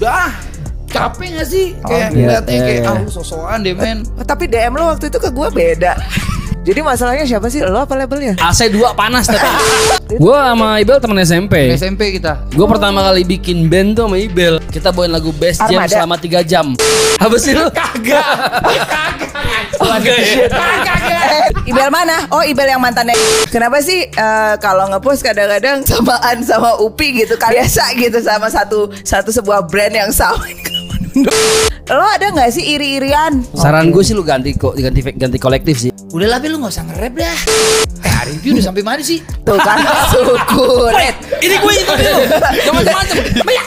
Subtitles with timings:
[0.00, 0.32] udah
[0.88, 2.88] capek gak sih kayak iya, ngeliatnya iya, kayak iya.
[2.88, 5.92] ah lu sosokan deh men Oh, tapi DM lo waktu itu ke gue beda.
[6.68, 7.64] Jadi masalahnya siapa sih?
[7.64, 8.36] Lo apa labelnya?
[8.36, 9.44] AC 2 panas tapi.
[10.24, 11.72] gue sama Ibel temen SMP.
[11.72, 14.60] SMP kita Gue pertama kali bikin band tuh sama Ibel.
[14.72, 15.92] Kita bawain lagu Best Jam Armada.
[15.92, 16.66] selama 3 jam.
[17.16, 17.64] Apa sih lu?
[17.80, 18.24] kagak
[19.80, 20.18] kagak
[20.88, 22.26] kagak Eh, Ibel mana?
[22.28, 23.14] Oh Ibel yang mantannya.
[23.48, 28.90] Kenapa sih eh, kalau ngepost kadang-kadang samaan sama Upi gitu kan Biasa gitu sama satu
[29.00, 30.42] satu sebuah brand yang sama.
[31.90, 33.42] Lo ada nggak sih iri-irian?
[33.52, 35.90] Saran gue sih lu ganti kok ganti ganti kolektif sih.
[36.10, 37.36] udah lah lu gak usah nge-rap dah.
[38.02, 39.22] Eh hari ini udah sampai mana sih?
[39.42, 39.78] Tuh kan
[40.10, 40.90] syukur
[41.38, 42.22] ini gue itu dulu
[42.74, 43.66] macam-macam banyak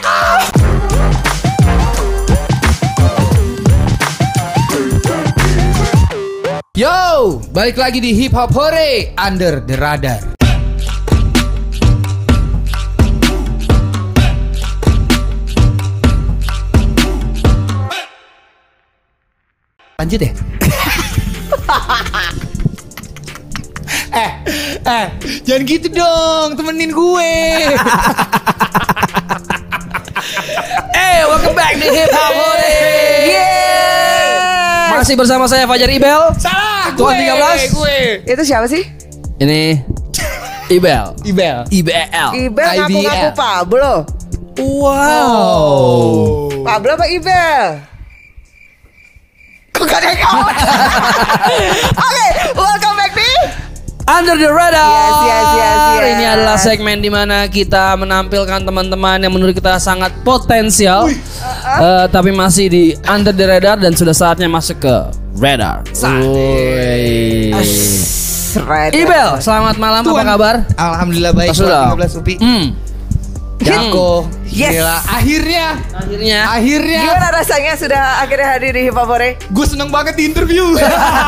[6.73, 10.34] Yo, balik lagi di Hip Hop Hore Under the Radar.
[20.02, 20.34] Lanjut ya.
[24.17, 24.31] eh,
[24.81, 25.14] eh,
[25.45, 27.22] jangan gitu dong, temenin gue.
[30.97, 32.81] eh, welcome back di Hip Hop Hore.
[33.30, 34.42] Yeah.
[34.94, 36.22] Masih bersama saya Fajar Ibel.
[36.38, 37.73] Salah, Tuan gue, 13.
[37.73, 37.97] gue.
[38.30, 38.86] Itu siapa sih?
[39.41, 39.81] Ini
[40.69, 41.05] Ibel.
[41.25, 41.58] Ibel.
[41.67, 42.30] IBL.
[42.38, 43.27] Ibel ngaku-ngaku.
[43.33, 44.05] Pablo
[44.61, 46.53] Wow.
[46.61, 47.66] Pablo apa Ibel?
[49.73, 50.22] Kok gak ada yang?
[52.05, 53.25] Oke, welcome back di
[54.03, 54.78] Under the radar.
[54.78, 56.03] Yes, yes, yes, yes.
[56.13, 61.07] Ini adalah segmen di mana kita menampilkan teman-teman yang menurut kita sangat potensial,
[61.81, 64.95] Eh, tapi masih di under the radar dan sudah saatnya masuk ke
[65.39, 65.81] radar.
[68.93, 70.01] Ibel, selamat malam.
[70.05, 70.25] Apa Tuan.
[70.29, 70.55] kabar?
[70.77, 71.57] Alhamdulillah baik.
[71.57, 71.97] Sudah.
[71.97, 72.33] 13 Upi.
[72.38, 72.66] Hmm.
[73.62, 74.28] Jako.
[74.54, 74.73] Yes.
[74.78, 74.98] Gila.
[75.09, 75.66] Akhirnya.
[75.98, 76.40] Akhirnya.
[76.46, 77.02] Akhirnya.
[77.09, 79.38] Gimana rasanya sudah akhirnya hadir di Hip Hop Hore?
[79.50, 80.78] Gue seneng banget di interview.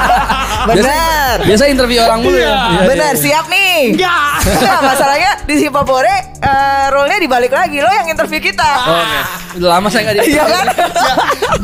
[0.69, 1.41] Benar.
[1.41, 2.53] Biasa interview orang mulu ya.
[2.53, 3.21] Iya, Benar, iya.
[3.21, 3.97] siap nih.
[3.97, 4.33] Enggak.
[4.61, 8.71] Nah, masalahnya di Hip Hop Hore eh, role-nya dibalik lagi lo yang interview kita.
[8.85, 9.19] Oh, Oke.
[9.61, 10.21] Udah lama saya nggak di.
[10.35, 10.65] Iya kan?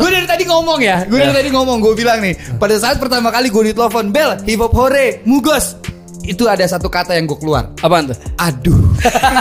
[0.01, 0.97] gue dari tadi ngomong ya.
[1.05, 1.77] Gue dari tadi ngomong.
[1.77, 2.33] Gue bilang nih.
[2.57, 5.77] Pada saat pertama kali gue ditelepon Bel, hip hop hore, mugos.
[6.21, 7.73] Itu ada satu kata yang gue keluar.
[7.77, 8.17] Apaan tuh?
[8.37, 8.93] Aduh.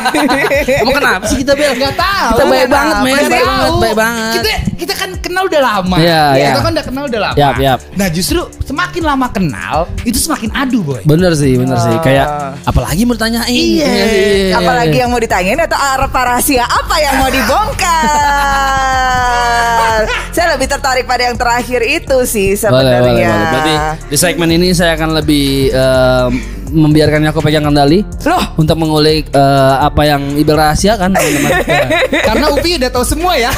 [0.80, 1.76] Emang kenapa sih kita Bel?
[1.76, 2.30] Gak tahu.
[2.32, 3.12] Kita baik banget, men.
[3.12, 3.36] Baik tahu.
[3.36, 4.32] banget, baik banget.
[4.32, 4.48] Kita
[4.80, 5.96] kita kan kenal udah lama.
[5.96, 6.48] Iya, Ya, iya.
[6.48, 7.36] Kita kan udah kenal udah lama.
[7.36, 7.78] Yap, yap.
[7.94, 11.04] Nah justru semakin lama kenal itu semakin adu boy.
[11.04, 11.92] Bener sih, bener sih.
[12.00, 12.26] Kayak
[12.64, 13.44] apalagi mau ditanyain.
[13.46, 13.88] Iya.
[13.90, 15.02] Iya, Apalagi iya.
[15.04, 17.28] yang mau ditanyain atau apa rahasia apa yang mau
[18.40, 20.00] dibongkar?
[20.34, 23.28] Saya lebih tertarik pada yang terakhir itu sih Boleh, boleh, sebenarnya.
[23.28, 23.46] boleh.
[23.50, 23.74] Berarti
[24.06, 26.30] di segmen ini saya akan lebih em,
[26.70, 31.50] membiarkan aku pegang kendali Loh, untuk mengulik eh, apa yang Ibel rahasiakan teman-teman.
[31.66, 31.86] Ya.
[32.30, 33.50] Karena Upi udah tahu semua ya.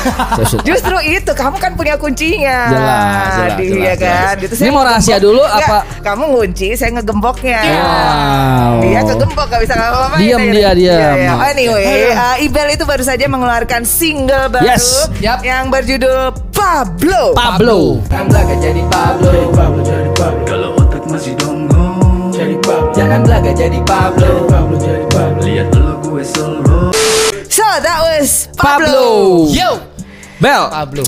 [0.64, 2.58] Justru itu kamu kan punya kuncinya.
[2.68, 4.10] Jelas, jelas, jelas, ya kan?
[4.10, 4.40] jelas.
[4.42, 5.26] Gitu, Ini mau rahasia ngegembok.
[5.28, 5.78] dulu Nggak, apa?
[6.02, 7.60] Kamu ngunci, saya ngegemboknya.
[7.62, 8.72] Wow.
[8.82, 10.20] Dia kegembok gak bisa ngapa-ngapain.
[10.22, 10.52] Diam ya.
[10.52, 10.98] dia, diam.
[10.98, 11.32] Iya, iya.
[11.52, 15.06] Anyway, uh, Ibel itu baru saja mengeluarkan single baru Yes.
[15.20, 15.44] Yap.
[15.44, 17.34] yang berjudul Pablo.
[17.34, 17.98] Pablo.
[18.08, 19.30] Jangan belaga jadi Pablo.
[19.52, 20.11] Pablo jadi Pablo Kalau
[23.62, 24.50] jadi Pablo.
[24.50, 26.90] Pablo jadi Pablo Lihat dulu gue solo
[27.46, 28.90] So that was Pablo.
[28.90, 29.06] Pablo.
[29.54, 29.70] Yo,
[30.42, 31.04] Bel, Pablo.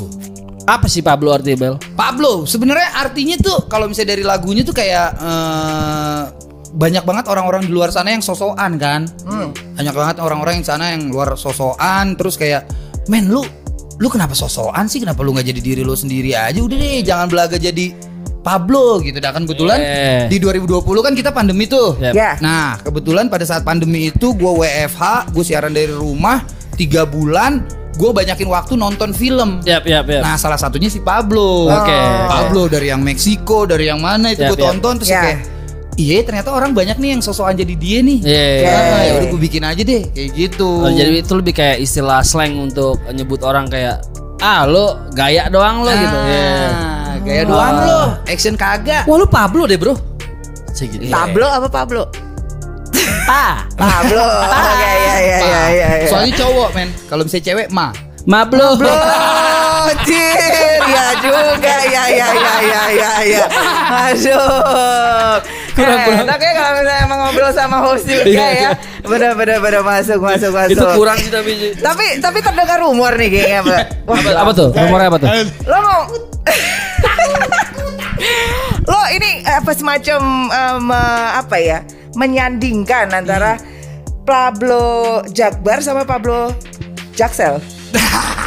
[0.64, 1.74] apa sih Pablo artinya Bel?
[1.92, 6.22] Pablo sebenarnya artinya tuh kalau misalnya dari lagunya tuh kayak eh,
[6.72, 9.04] banyak banget orang-orang di luar sana yang sosokan kan
[9.76, 12.64] banyak banget orang-orang yang sana yang luar sosokan terus kayak
[13.12, 13.44] men lu
[14.00, 17.26] lu kenapa sosokan sih kenapa lu nggak jadi diri lu sendiri aja udah deh jangan
[17.28, 17.92] belaga jadi
[18.44, 20.28] Pablo gitu dah kan kebetulan Yeah.
[20.28, 22.12] di 2020 kan kita pandemi tuh Yep.
[22.12, 22.36] Ya.
[22.38, 26.44] Nah, kebetulan pada saat pandemi itu gue WFH, gue siaran dari rumah
[26.74, 29.64] tiga bulan, gue banyakin waktu nonton film.
[29.64, 30.20] Yap, yap, yap.
[30.20, 31.72] Nah, salah satunya si Pablo.
[31.72, 31.98] Oke.
[32.28, 34.66] Pablo dari yang Meksiko, dari yang mana itu Yap, gue yap.
[34.68, 35.22] tonton terus Ya.
[35.24, 35.40] kayak
[35.94, 38.18] Iya ternyata orang banyak nih yang sosokan jadi dia nih.
[38.20, 38.66] Iya.
[38.66, 40.66] Nah, ya udah gue bikin aja deh kayak gitu.
[40.82, 44.02] Oh, jadi itu lebih kayak istilah slang untuk nyebut orang kayak
[44.42, 46.18] ah lo gaya doang lo gitu.
[46.18, 46.66] Iya.
[47.24, 47.86] Gaya doang Wah.
[47.88, 49.08] lo, action kagak.
[49.08, 49.96] Wah lu Pablo deh bro.
[50.70, 51.08] Cik gitu.
[51.08, 52.02] Pablo apa Pablo?
[53.24, 53.64] Pa.
[53.72, 54.20] Pablo.
[54.20, 55.48] Oke, ya ya ya Pak.
[55.48, 55.88] ya.
[56.04, 56.08] ya.
[56.08, 57.88] Soalnya cowok men, kalau bisa cewek ma.
[58.24, 58.76] Mablo.
[58.76, 63.44] Oh, Cir, ya juga, ya, ya, ya, ya, ya, ya.
[63.92, 65.40] Masuk.
[65.76, 66.24] Kurang-kurang.
[66.24, 68.48] Enak ya kalau misalnya emang ngobrol sama host juga Iya, ya.
[68.56, 68.70] iya.
[69.04, 70.72] Bener, bener, bener masuk, masuk, masuk.
[70.72, 71.52] Itu kurang sih tapi.
[71.76, 73.60] Tapi, tapi terdengar rumor nih kayaknya.
[74.08, 74.68] Wah, Apa, apa tuh?
[74.72, 75.28] Rumornya apa tuh?
[75.68, 76.00] Lo mau
[78.90, 80.20] Lo ini apa semacam
[80.50, 81.78] em, eh, apa ya?
[82.14, 83.58] Menyandingkan antara
[84.24, 86.52] Pablo Jakbar sama Pablo
[87.16, 87.60] Jaksel.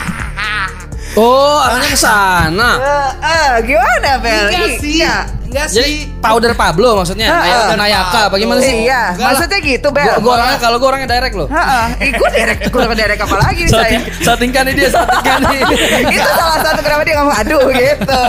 [1.18, 2.70] Oh, arahnya ke sana.
[2.78, 4.54] Eh, eh, gimana Bel?
[4.54, 5.02] Enggak sih.
[5.02, 5.26] Iya.
[5.48, 6.12] Enggak Jadi sih.
[6.20, 7.74] powder Pablo maksudnya, Ah, Nayaka.
[7.76, 8.84] Nayaka, bagaimana sih?
[8.84, 9.28] Iya, Enggak lah.
[9.32, 10.04] maksudnya gitu Bel.
[10.04, 11.48] Gua, gua orangnya kalau gua orangnya direct loh.
[11.48, 14.00] Heeh, eh, gue derek, gue derek apa lagi nih saya?
[14.20, 15.60] Settingkan ini dia, settingkan ini.
[16.16, 18.24] itu salah satu kenapa dia ngomong aduh gitu.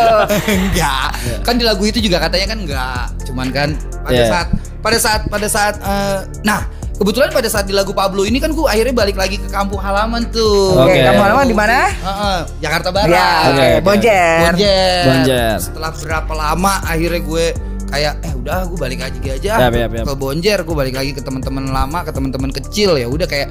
[0.46, 1.08] enggak.
[1.42, 3.04] Kan di lagu itu juga katanya kan enggak.
[3.24, 3.68] Cuman kan
[4.00, 4.30] pada Yeah.
[4.30, 4.48] saat
[4.78, 6.64] pada saat pada saat eh, nah
[6.98, 10.26] kebetulan pada saat di lagu Pablo ini kan gue akhirnya balik lagi ke kampung halaman
[10.28, 10.74] tuh.
[10.76, 11.00] Oke, Oke.
[11.00, 11.76] kamu lama di mana?
[11.88, 13.08] Heeh, Jakarta Barat.
[13.08, 13.82] Ya, oke, Oke, oke.
[13.82, 14.38] Bonjer.
[14.44, 15.02] Bonjer.
[15.06, 15.56] Bonjer.
[15.58, 17.46] Setelah berapa lama akhirnya gue
[17.88, 20.04] kayak eh udah gue balik aja aja Yap, yap, yap.
[20.04, 23.48] ke Bonjer, gue balik lagi ke teman-teman lama, ke teman-teman kecil ya udah kayak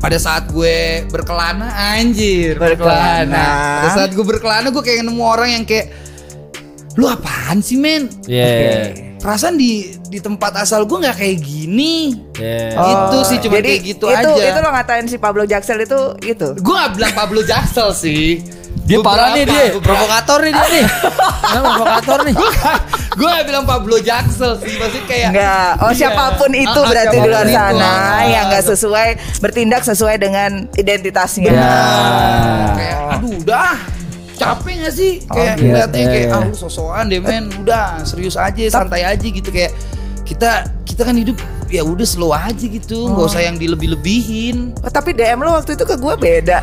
[0.00, 3.46] pada saat gue berkelana anjir Berkelana.
[3.80, 5.92] pada saat gue berkelana gue kayak nemu orang yang kayak
[6.96, 8.96] lu apaan sih men Iya.
[9.16, 12.74] perasaan di di tempat asal gue nggak kayak gini Iya.
[12.74, 14.42] Itu sih, cuma jadi kayak gitu itu, aja.
[14.44, 16.48] Itu lo ngatain si Pablo Jaksel itu itu.
[16.52, 18.42] gue nggak bilang Pablo Jaksel sih
[18.80, 20.86] Dia parah nih dia, provokator nih dia nih.
[21.50, 22.34] Nah, provokator nih.
[23.12, 25.98] gue gak bilang Pablo Jaksel sih maksudnya kayak Enggak, oh Iya.
[26.00, 27.78] siapa pun itu Ah, ah, berarti di luar siapa pun itu.
[27.78, 29.08] sana Ah, yang nggak sesuai
[29.38, 31.50] bertindak sesuai dengan identitasnya.
[31.50, 31.74] Ya.
[32.72, 33.72] kayak aduh udah
[34.32, 35.64] capek gak sih kayak gitu.
[35.68, 36.34] ngeliatnya Iya, kayak iya.
[36.34, 39.70] ah lu sosokan deh men udah serius aja santai aja gitu kayak
[40.30, 41.34] kita kita kan hidup
[41.66, 43.10] ya udah slow aja gitu.
[43.10, 44.78] Nggak usah yang dilebih-lebihin.
[44.78, 46.62] Oh, tapi DM lo waktu itu ke gue beda.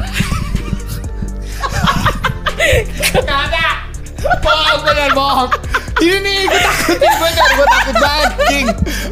[4.40, 5.52] bohong bener bohong.
[5.98, 8.68] Ini nih gue takut nih bener gue takut banget King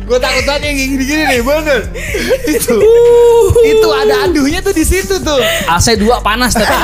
[0.05, 1.81] gue takut banget yang gini gini nih bener
[2.45, 2.77] itu.
[3.65, 5.41] Itu ada aduhnya tuh di situ tuh.
[5.65, 6.77] AC 2 panas tapi.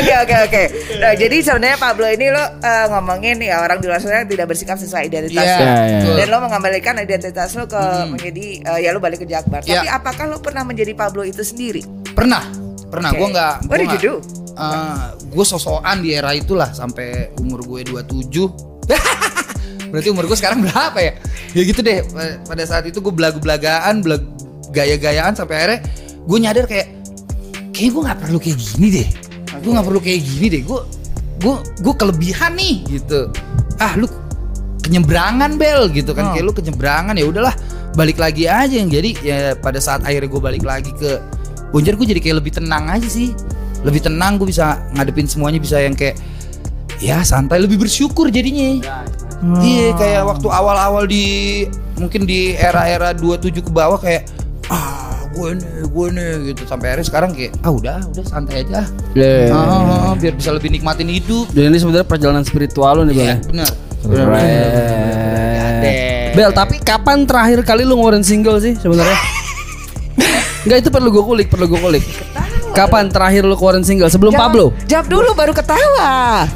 [0.00, 0.62] Oke oke oke.
[0.96, 4.80] Nah jadi sebenarnya Pablo ini lo eh, ngomongin ya orang di luar sana tidak bersikap
[4.80, 5.60] sesuai identitasnya.
[5.60, 6.14] Iya, iya, betul.
[6.16, 9.60] Dan lo mengembalikan identitas lo ke menjadi eh, ya lo balik ke Jakbar.
[9.62, 9.84] Iya.
[9.84, 11.84] Tapi apakah lo pernah menjadi Pablo itu sendiri?
[12.10, 12.42] pernah
[12.90, 13.18] pernah Oke.
[13.22, 14.14] gue nggak What did you do?
[15.30, 18.28] gue sosokan di era itulah sampai umur gue 27
[19.94, 21.12] berarti umur gue sekarang berapa ya
[21.54, 24.20] ya gitu deh Pa- pada saat itu gue belagu-belagaan belag
[24.68, 25.80] gaya-gayaan sampai akhirnya
[26.20, 26.92] gue nyadar kayak
[27.72, 29.08] kayak gue nggak perlu kayak gini deh
[29.60, 30.62] gue nggak perlu kayak gini deh.
[30.64, 30.80] Gue
[31.40, 33.30] gue gue kelebihan nih gitu.
[33.80, 34.08] Ah lu
[34.80, 36.30] kenyebrangan bel gitu kan.
[36.30, 36.32] Oh.
[36.34, 37.54] kayak lu kenyebrangan ya udahlah
[37.94, 38.74] balik lagi aja.
[38.74, 41.20] Yang jadi ya pada saat akhirnya gue balik lagi ke
[41.70, 43.30] Bonjer gue jadi kayak lebih tenang aja sih.
[43.86, 46.18] Lebih tenang gue bisa ngadepin semuanya bisa yang kayak
[47.00, 48.84] ya santai lebih bersyukur jadinya.
[49.40, 51.64] Iya kayak waktu awal-awal di
[51.96, 54.28] mungkin di era-era 27 ke bawah kayak
[54.68, 54.99] ah
[55.30, 58.82] gue nih gue nih gitu sampai akhirnya sekarang kayak ah udah udah santai aja
[59.12, 59.50] Iya.
[59.50, 63.22] Ah, biar bisa lebih nikmatin hidup Dan ini sebenarnya perjalanan spiritual lo nih, Bel.
[63.22, 63.36] Iya ya?
[63.44, 63.70] benar.
[66.30, 69.18] Bel, tapi kapan terakhir kali lu ngeluarin single sih sebenarnya?
[70.64, 72.04] Enggak itu perlu gue kulik, perlu gue kulik.
[72.70, 74.64] Kapan terakhir lu keluarin single sebelum Jawab- Pablo?
[74.86, 76.46] Jawab dulu baru ketawa.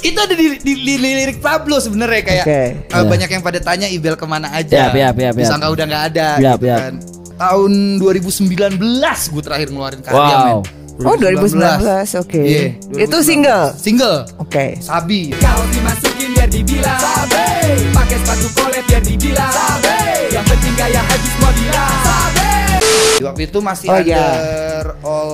[0.00, 2.50] itu ada di, di, di- di lirik Pablo sebenarnya kayak Oke.
[2.50, 3.06] eh, Iya.
[3.06, 5.34] banyak yang pada tanya Ibel ke mana aja Yap, yap, yap, yap.
[5.38, 6.78] disangka udah nggak ada Yap, gitu yap.
[6.80, 6.94] kan
[7.42, 8.78] tahun 2019
[9.28, 10.62] gue terakhir ngeluarin karya Wow.
[10.62, 11.56] men Oh 2019,
[12.20, 12.36] oke.
[12.38, 13.24] Iya, Itu 2019.
[13.24, 13.64] single.
[13.74, 14.76] single Oke.
[14.78, 17.42] Sabi Kau dimasukin biar dibilang Sabe
[17.90, 19.98] Pakai sepatu kolet biar dibilang Sabe
[20.30, 22.50] Yang penting gaya habis mau bilang Sabe
[23.18, 24.26] Di waktu itu masih Oh, under iya.
[25.02, 25.32] all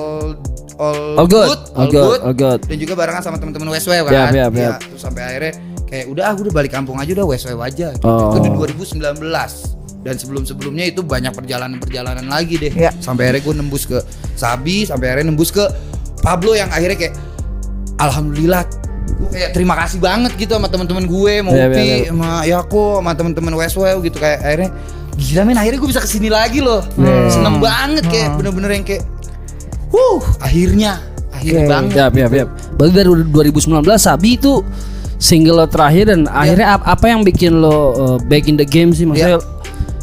[0.79, 2.59] all, All good, all good, all good.
[2.63, 5.53] dan juga barengan sama teman-teman Westway kan Yap, yap, Iya, terus sampai akhirnya
[5.85, 8.07] kayak udah ah, udah balik kampung aja udah Westway aja gitu.
[8.07, 8.31] Oh.
[8.31, 12.91] itu di 2019 dan sebelum-sebelumnya itu banyak perjalanan-perjalanan lagi deh Iya.
[12.97, 13.99] sampai akhirnya gue nembus ke
[14.33, 15.63] Sabi sampai akhirnya nembus ke
[16.19, 17.15] Pablo yang akhirnya kayak
[17.97, 18.63] alhamdulillah
[19.09, 22.09] gue kayak terima kasih banget gitu sama teman-teman gue mau Upi iya, iya.
[22.11, 24.69] sama Yako sama teman-teman Westway gitu kayak akhirnya
[25.19, 26.79] gila men akhirnya gue bisa ke sini lagi loh
[27.27, 29.03] seneng banget kayak bener-bener yang kayak
[29.89, 31.01] Wuh, akhirnya,
[31.33, 31.71] akhirnya Oke.
[31.73, 31.93] banget.
[31.97, 32.49] Yap, yap, yap.
[32.77, 34.61] Berarti dari 2019 Sabi itu
[35.17, 38.93] single lo terakhir dan akhirnya ap- apa yang bikin lo uh, back in the game
[38.93, 39.41] sih maksudnya?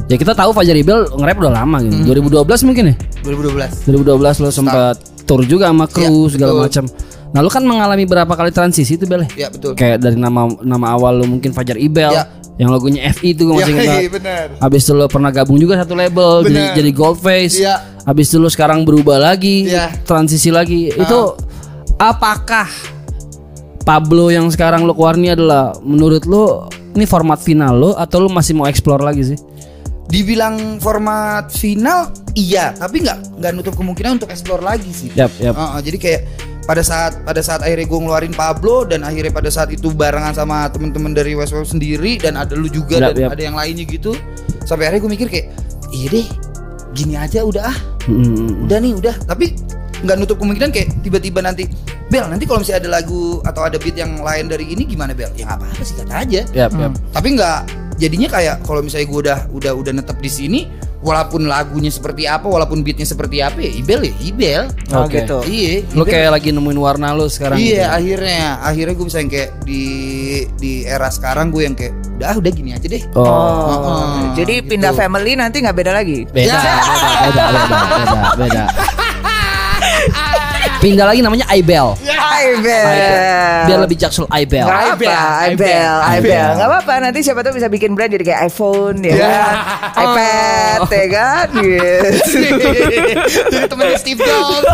[0.07, 1.99] Ya kita tahu Fajar Ibel nge-rap udah lama gitu.
[2.07, 2.95] 2012 mungkin ya?
[3.23, 3.91] 2012.
[3.91, 4.97] 2012 lo sempat
[5.27, 6.85] tour juga sama kru Iya, segala macam.
[7.27, 9.27] Nah, lo kan mengalami berapa kali transisi itu Bel?
[9.27, 9.47] ya?
[9.47, 9.75] Ya betul.
[9.75, 12.31] Kayak dari nama nama awal lo mungkin Fajar Ibel Ya.
[12.57, 14.23] yang lagunya FI itu gue masih Ya, ingat.
[14.23, 14.37] iya.
[14.57, 16.75] Habis itu lo pernah gabung juga satu label jadi Benar.
[16.79, 17.55] jadi Goldface.
[17.59, 17.75] Iya.
[18.07, 19.91] Habis itu lo sekarang berubah lagi, Iya.
[20.07, 20.87] transisi lagi.
[20.89, 21.35] Itu
[21.99, 22.71] apakah
[23.83, 28.29] Pablo yang sekarang lo keluar ini adalah menurut lo ini format final lo atau lo
[28.29, 29.39] masih mau explore lagi sih?
[30.07, 35.11] Dibilang format final, iya, tapi nggak nggak nutup kemungkinan untuk explore lagi sih.
[35.19, 35.59] Yap, yap.
[35.59, 36.21] Heeh, jadi kayak
[36.63, 40.67] pada saat pada saat akhirnya gue ngeluarin Pablo dan akhirnya pada saat itu barengan sama
[40.71, 43.31] temen-temen dari West Web sendiri dan ada lu juga Yap, dan yap.
[43.39, 44.19] ada yang lainnya gitu
[44.67, 45.47] sampai akhirnya gue mikir kayak
[45.95, 46.27] iya deh
[46.91, 48.67] gini aja udah ah Hmm.
[48.67, 49.55] udah nih udah tapi
[50.03, 51.67] nggak nutup kemungkinan kayak tiba-tiba nanti
[52.07, 55.31] Bel nanti kalau misalnya ada lagu atau ada beat yang lain dari ini gimana Bel
[55.35, 56.95] ya nggak apa-apa sih kata aja Yap, yap.
[57.11, 57.59] tapi nggak
[57.97, 60.61] jadinya kayak kalau misalnya gue udah udah udah netep di sini
[60.99, 65.23] walaupun lagunya seperti apa walaupun beatnya seperti apa ya Ibel ya Ibel Oh, Oke.
[65.23, 65.39] gitu.
[65.45, 67.57] iya Lu kayak lagi nemuin warna lu sekarang.
[67.57, 67.87] gitu iya ya?
[67.95, 69.83] akhirnya akhirnya gue bisa yang kayak di
[70.57, 73.23] di era sekarang gue yang kayak udah udah gini aja deh Oh.
[73.23, 74.69] Heeh, Jadi gitu.
[74.73, 76.25] pindah family nanti nggak beda lagi.
[76.27, 76.57] Beda, Ya.
[77.25, 78.65] beda, beda, beda, beda, beda.
[80.77, 81.97] Pindah lagi namanya Ibel.
[82.37, 82.85] Aibel.
[83.65, 84.69] Biar lebih jaksel Ibel.
[84.69, 86.49] Apa, Aibel, Aibel.
[86.53, 89.55] Nggak apa-apa, nanti siapa tahu bisa bikin brand jadi kayak iPhone ya kan,
[89.97, 92.69] iPad ya kan, gitu.
[93.49, 94.69] jadi temennya Steve Jobs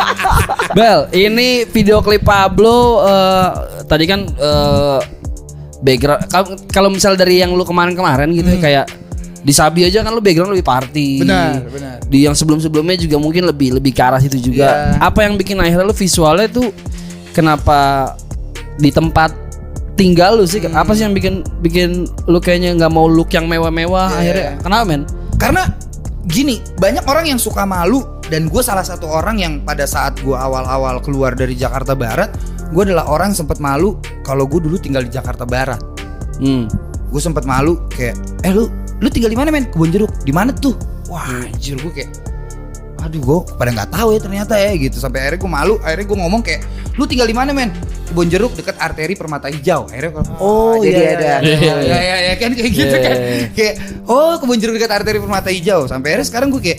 [0.78, 3.48] Bel, ini video klip Pablo eh,
[3.84, 4.98] tadi kan eh,
[5.82, 6.22] background
[6.70, 8.86] kalau- misal dari yang lu kemarin-kemarin gitu ya, kayak
[9.42, 11.26] di Sabi aja kan lu background lebih party.
[11.26, 11.96] Benar, benar.
[12.06, 14.94] Di yang sebelum-sebelumnya juga mungkin lebih lebih ke arah situ juga.
[14.94, 15.02] Iya.
[15.02, 16.70] Apa yang bikin akhirnya lu visualnya tuh
[17.30, 18.12] kenapa
[18.76, 19.34] di tempat
[19.94, 20.62] tinggal lu sih?
[20.64, 24.18] Apa sih yang bikin bikin lu kayaknya nggak mau look yang mewah-mewah Iya.
[24.18, 24.50] akhirnya?
[24.62, 25.02] Kenapa men?
[25.34, 25.62] karena
[26.22, 30.38] gini banyak orang yang suka malu dan gue salah satu orang yang pada saat gue
[30.38, 32.30] awal-awal keluar dari Jakarta Barat
[32.70, 35.82] gue adalah orang yang sempat malu kalau gue dulu tinggal di Jakarta Barat
[36.38, 36.70] Hmm.
[37.10, 38.70] gue sempat malu kayak eh lu
[39.02, 39.66] lu tinggal di mana men?
[39.66, 40.12] Kebun jeruk.
[40.22, 40.78] Di mana tuh?
[41.10, 42.10] Wah anjir gue kayak
[43.02, 44.96] aduh gue pada nggak tahu ya ternyata ya gitu.
[44.96, 45.74] Sampai akhirnya gue malu.
[45.82, 46.62] Akhirnya gue ngomong kayak
[46.94, 47.74] lu tinggal di mana men?
[48.06, 49.90] Kebun jeruk dekat arteri permata hijau.
[49.90, 51.42] Akhirnya gua, Oh, jadi ada.
[51.42, 53.16] ya, ya, ya, ya, ya, kan kayak gitu Iya, kan.
[53.18, 53.46] iya, iya.
[53.50, 53.74] kayak
[54.06, 55.90] oh kebun jeruk dekat arteri permata hijau.
[55.90, 56.78] Sampai akhirnya sekarang gue kayak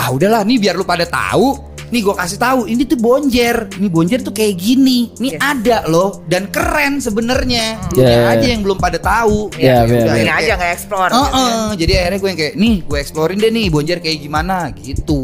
[0.00, 3.86] ah udahlah nih biar lu pada tahu nih gue kasih tahu ini tuh bonjer ini
[3.86, 5.42] bonjer tuh kayak gini ini Yes.
[5.42, 8.30] ada loh dan keren sebenarnya Ini iya.
[8.30, 9.98] aja yang belum pada tahu Iya, Ya iya, iya.
[10.00, 11.10] Ini akhirnya aja nggak explore.
[11.10, 11.34] "Oh, gitu.
[11.36, 15.20] oh." jadi akhirnya gue yang kayak nih gue eksplorin deh nih bonjer kayak gimana gitu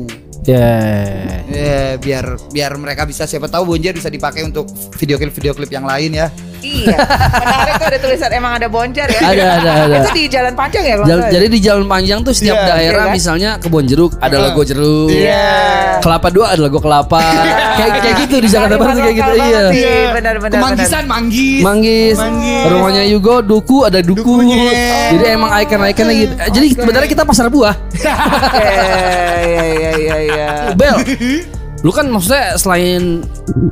[0.47, 0.79] Ya.
[1.51, 5.67] ya biar biar mereka bisa siapa tahu bonjer bisa dipakai untuk video klip video klip
[5.69, 6.97] yang lain ya Iya.
[7.37, 9.21] Menarik tuh ada tulisan emang ada bonjar ya.
[9.23, 9.97] Ada, ada, ada.
[9.99, 11.35] Itu di jalan panjang ya kalau Jal- nggak salah?
[11.35, 13.15] jadi di jalan panjang tuh setiap Iya, daerah iya kan?
[13.15, 15.09] misalnya kebun jeruk ada logo jeruk.
[15.09, 15.47] Iya.
[15.99, 17.21] Kelapa dua ada logo kelapa.
[17.77, 19.31] kayak kayak gitu di Jakarta Barat kayak gitu.
[19.31, 19.43] Iya.
[19.47, 20.57] banget sih, Benar-benar.
[20.57, 22.17] kemanggisan manggis Manggis,
[22.67, 24.19] rumahnya Yugo, Duku ada Duku.
[24.19, 24.57] Dukunya.
[25.13, 26.35] Jadi emang icon-iconnya gitu.
[26.37, 27.75] Eh, Jadi sebenarnya kita pasar buah.
[27.97, 30.49] Iya, iya, iya, iya.
[30.73, 30.97] Bel,
[31.81, 33.23] lu kan maksudnya selain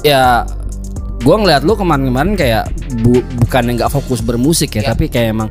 [0.00, 0.44] ya
[1.24, 2.68] gua ngeliat lu kemarin-kemarin kayak
[3.00, 5.48] bu, bukan yang nggak fokus bermusik ya, tapi kayak emang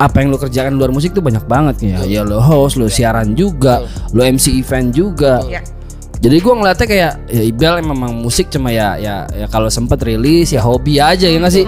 [0.00, 1.98] apa yang lu kerjakan di luar musik tuh banyak banget ya.
[2.08, 3.84] Ya lu host, lu siaran juga,
[4.16, 5.44] lu MC event juga.
[5.44, 5.60] Iya.
[6.22, 10.54] Jadi gua ngeliatnya kayak ya Ibel memang musik cuma ya ya ya kalau sempet rilis
[10.54, 11.66] ya hobi aja ya nggak sih.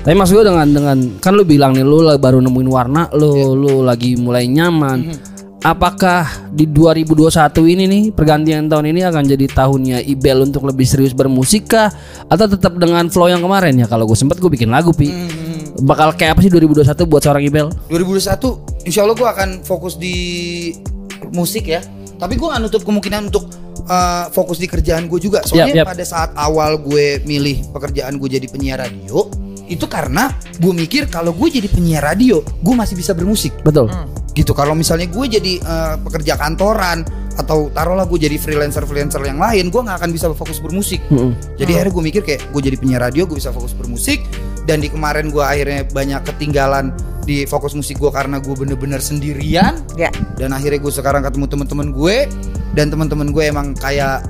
[0.00, 3.84] Tapi maksud gue dengan dengan kan lu bilang nih lu baru nemuin warna lu lu
[3.84, 5.32] lagi mulai nyaman.
[5.64, 7.32] Apakah di 2021
[7.72, 11.88] ini nih pergantian tahun ini akan jadi tahunnya Ibel untuk lebih serius bermusik kah?
[12.28, 13.72] Atau tetap dengan flow yang kemarin?
[13.80, 15.08] Ya kalau gue sempet gue bikin lagu pi.
[15.80, 17.72] Bakal kayak apa sih 2021 buat seorang Ibel?
[17.88, 20.16] 2021 insya Allah gue akan fokus di
[21.32, 21.80] musik ya.
[22.20, 23.48] Tapi gue gak nutup kemungkinan untuk
[23.88, 25.40] uh, fokus di kerjaan gue juga.
[25.48, 25.86] Soalnya Yap, yap.
[25.96, 29.32] pada saat awal gue milih pekerjaan gue jadi penyiar radio
[29.64, 30.28] itu karena
[30.60, 33.56] gue mikir kalau gue jadi penyiar radio gue masih bisa bermusik.
[33.64, 33.88] Betul
[34.34, 34.52] gitu.
[34.52, 39.66] Kalau misalnya gue jadi eh, pekerja kantoran atau taruhlah gue jadi freelancer freelancer yang lain
[39.66, 41.02] gue nggak akan bisa fokus bermusik.
[41.10, 41.34] Mm-mm.
[41.58, 44.22] jadi akhirnya gue mikir kayak gue jadi penyiar radio gue bisa fokus bermusik.
[44.64, 49.80] Dan di kemarin gue akhirnya banyak ketinggalan di fokus musik gue karena gue bener-bener sendirian.
[49.94, 50.10] Ya.
[50.36, 52.16] dan akhirnya gue sekarang ketemu teman-teman gue.
[52.74, 54.26] Dan teman-teman gue emang kayak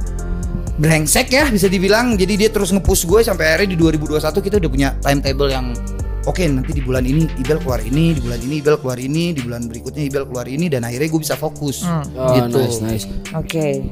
[0.79, 2.19] brengsek ya bisa dibilang.
[2.19, 5.71] Jadi dia terus ngepush gue sampai akhirnya di 2021 kita udah punya timetable yang
[6.25, 9.41] oke nanti di bulan ini Ibel keluar ini di bulan ini Ibel keluar ini di
[9.45, 12.03] bulan berikutnya Ibel keluar ini dan akhirnya gue bisa fokus oh,
[12.35, 13.83] gitu nice nice Oke.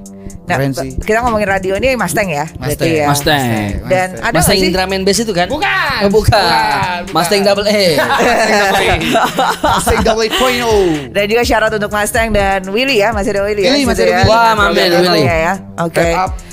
[0.42, 0.90] Nah, Keren sih.
[1.02, 2.46] kita ngomongin radio ini Mustang ya.
[2.58, 2.90] Mustang.
[2.90, 3.06] ya.
[3.10, 3.46] Mustang
[3.90, 6.98] Dan ada Mustang and bass itu kan bukan Oh, bukan.
[7.10, 7.82] Mustang double A
[9.78, 13.42] Mustang double eight point oh Dan juga syarat untuk Mustang dan Willy ya, masih ada
[13.46, 13.70] Willy ya.
[13.74, 14.18] Willy, masih ada ya.
[14.22, 14.30] Willy.
[14.30, 15.22] Wah, mamen, Ada Willy.
[15.26, 15.54] ya.
[15.78, 16.06] Oke.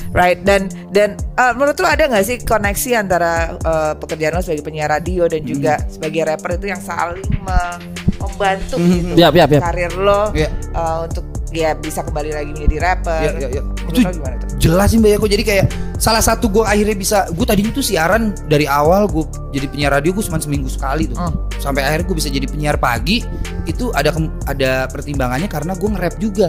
[0.09, 4.63] Right dan dan uh, menurut lu ada nggak sih koneksi antara uh, pekerjaan lo sebagai
[4.63, 5.85] penyiar radio dan juga Hmm.
[5.87, 7.79] sebagai rapper itu yang saling me-
[8.17, 9.61] membantu gitu Yap, yap, yap.
[9.63, 10.49] karir lo Iya.
[10.71, 13.21] uh, untuk ya bisa kembali lagi menjadi rapper.
[13.23, 13.61] Iya, iya.
[13.65, 14.47] Menurut Itu lo gimana tuh?
[14.59, 17.81] jelas sih mbak ya kok jadi kayak salah satu gue akhirnya bisa gue tadinya tuh
[17.81, 21.33] siaran dari awal gue jadi penyiar radio gue cuma seminggu sekali tuh Hmm.
[21.55, 23.23] sampai akhirnya gue bisa jadi penyiar pagi
[23.65, 24.09] itu ada
[24.45, 26.47] ada pertimbangannya karena gue nge-rap juga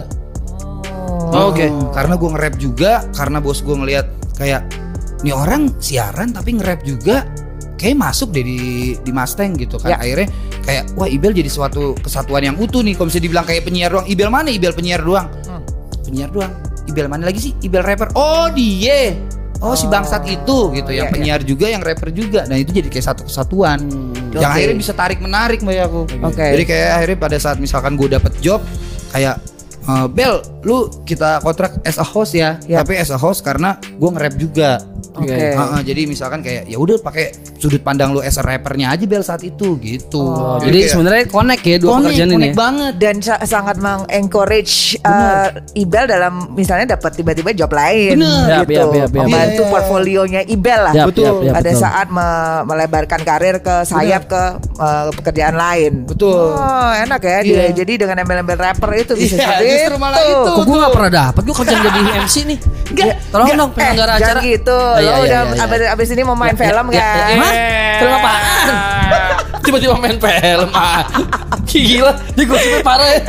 [1.11, 1.67] Oh, Oke.
[1.91, 4.07] karena gue nge-rap juga karena bos gue ngelihat
[4.39, 4.63] kayak
[5.21, 7.27] nih orang siaran tapi nge-rap juga
[7.81, 8.59] kayak masuk deh di
[9.01, 9.93] di Mustang gitu kan.
[9.93, 9.97] Ya.
[9.97, 10.27] akhirnya
[10.61, 12.93] kayak wah Ibel jadi suatu kesatuan yang utuh nih.
[12.93, 14.49] Kalau bisa dibilang kayak penyiar doang Ibel mana?
[14.53, 15.27] Ibel penyiar doang.
[15.49, 15.65] Hmm.
[16.05, 16.53] penyiar doang.
[16.85, 17.53] Ibel mana lagi sih?
[17.65, 18.13] Ibel rapper.
[18.13, 19.17] Oh dia.
[19.61, 20.73] Oh, si bangsat itu.
[20.73, 22.49] Gitu iya, yang penyiar juga yang rapper juga.
[22.49, 23.77] Dan itu jadi kayak satu kesatuan.
[24.33, 24.53] Yang Oke.
[24.57, 26.01] akhirnya bisa tarik menarik mbak aku.
[26.25, 26.45] Oke.
[26.57, 28.61] jadi kayak akhirnya pada saat misalkan gue dapet job
[29.13, 29.37] kayak
[29.81, 32.81] eh, Bel lu kita kontrak as a host ya Ya.
[32.81, 34.69] tapi as a host karena gue nge-rap juga
[35.13, 35.27] Oke.
[35.27, 39.21] Heeh, jadi misalkan kayak ya udah pakai sudut pandang lu as a rappernya aja Bel
[39.21, 42.35] saat itu gitu Oh, Jadi sebenarnya connect ya dua connect, pekerjaan ini.
[42.37, 48.63] connect banget dan sa- sangat mengencourage uh, Ibel dalam misalnya dapat tiba-tiba job lain Bener.
[48.63, 49.09] gitu Yap, yap, yap, yap.
[49.17, 49.71] membantu Iya, iya.
[49.71, 51.25] portfolionya Ibel lah Yap, Betul.
[51.25, 51.81] yap, yap, pada betul.
[51.81, 52.29] saat me-
[52.63, 54.43] melebarkan karir ke sayap ke
[54.75, 56.53] uh, pekerjaan lain Betul.
[56.53, 57.75] oh enak ya dia Iya.
[57.75, 60.51] jadi dengan embel-embel rapper itu bisa Iya, seperti justru malah itu.
[60.51, 62.59] Kok gue gak pernah dapet Gue kerjaan jadi MC nih
[62.91, 65.63] Enggak, Tolong Nggak, dong penyelenggara eh, acara jangan gitu lo iya, iya, udah iya, iya.
[65.65, 67.53] abis, abis ini mau main film Ya, kan ya, Hah?
[67.97, 68.41] Film apaan?
[69.65, 71.01] Tiba-tiba main film ah.
[71.63, 73.19] Gila Ini gosipnya parah ya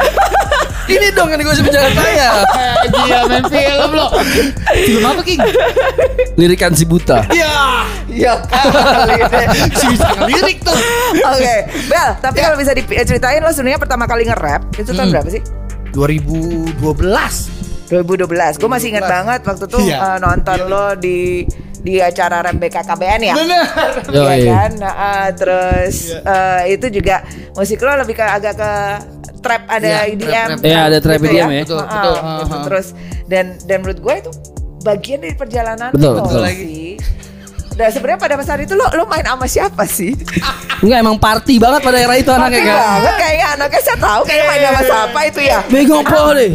[0.82, 2.28] Ini dong yang digosipin jangan saya
[3.06, 4.06] Iya main film lo
[4.72, 5.38] Film apa King?
[6.34, 9.46] Lirikan si buta Ya ya kali deh.
[9.78, 10.74] Si bisa ngelirik tuh
[11.22, 11.54] Oke,
[11.86, 15.14] Bel, tapi kalau bisa diceritain lo sebenarnya pertama kali nge-rap itu tahun Hmm.
[15.14, 15.42] berapa sih?
[15.92, 17.61] 2012
[17.92, 18.56] 2012.
[18.56, 19.12] Gue masih ingat 2012.
[19.12, 19.96] banget waktu tuh Iya.
[19.98, 21.44] eh, nonton lo di
[21.76, 23.34] di acara rap BKKBN ya.
[23.34, 23.64] Bener
[24.08, 24.70] Iya kan?
[24.78, 26.18] Nah, ah, terus Iya.
[26.24, 27.20] eh, itu juga
[27.52, 28.72] musik lo lebih ke agak ke
[29.38, 30.46] trap ada Iya, EDM.
[30.48, 30.62] trap-trap.
[30.64, 31.62] Iya, ada trap gitu EDM ya.
[31.62, 32.14] Betul, Ah, betul.
[32.14, 32.22] gitu.
[32.22, 32.62] Ah, ah.
[32.64, 32.86] Terus
[33.26, 34.30] dan dan menurut gue itu
[34.80, 36.42] bagian dari perjalanan Betul, lo betul.
[36.48, 36.94] sih.
[37.72, 40.12] Dan sebenarnya pada masa itu lo lo main sama siapa sih?
[40.78, 44.44] Enggak emang party banget pada era itu anaknya kan banget kayaknya anaknya saya tahu kayaknya
[44.44, 45.58] main sama siapa itu ya.
[45.66, 46.52] Bego po deh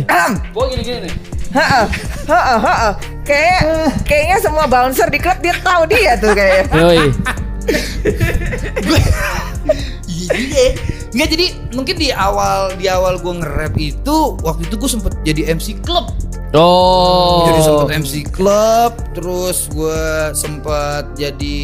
[0.54, 1.14] Gue gini-gini nih
[1.58, 1.86] Heeh,
[2.30, 2.94] heeh, heeh.
[3.28, 3.60] Kayak
[4.08, 6.66] kayaknya semua bouncer di klub dia tahu dia tuh kayaknya.
[6.80, 7.10] Yoi
[10.08, 10.72] Iya juga ya.
[11.18, 11.46] Nggak jadi
[11.76, 16.14] mungkin di awal di awal gue nge-rap itu waktu itu gue sempet jadi MC klub.
[16.56, 21.60] Oh Jadi sempet MC klub, terus gue sempet jadi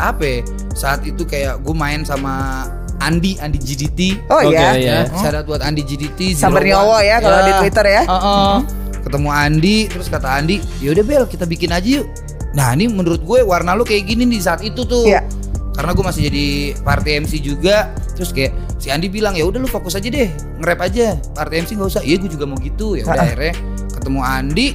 [0.00, 0.24] apa?
[0.24, 0.40] ya,
[0.72, 2.64] Saat itu kayak gue main sama
[3.04, 4.00] Andi, Andi GDT.
[4.32, 4.72] Oh iya.
[4.78, 4.96] iya.
[5.04, 6.32] Ya, shout out buat Andi GDT.
[6.40, 6.64] One.
[6.64, 8.02] nyowo ya kalau di Twitter ya.
[8.08, 8.81] Heeh.
[9.02, 12.06] Ketemu Andi, terus kata Andi, yaudah Bel kita bikin aja yuk.
[12.54, 15.08] Nah ini menurut gue warna lu kayak gini di saat itu tuh.
[15.08, 15.26] Iya.
[15.72, 16.46] Karena gue masih jadi
[16.84, 20.28] party MC juga, terus kayak si Andi bilang ya udah lu fokus aja deh,
[20.60, 21.16] nge-rap aja.
[21.32, 22.02] Party MC nggak usah.
[22.04, 22.94] Iya gue juga mau gitu.
[22.94, 23.54] Ya udah akhirnya
[23.96, 24.66] ketemu Andi,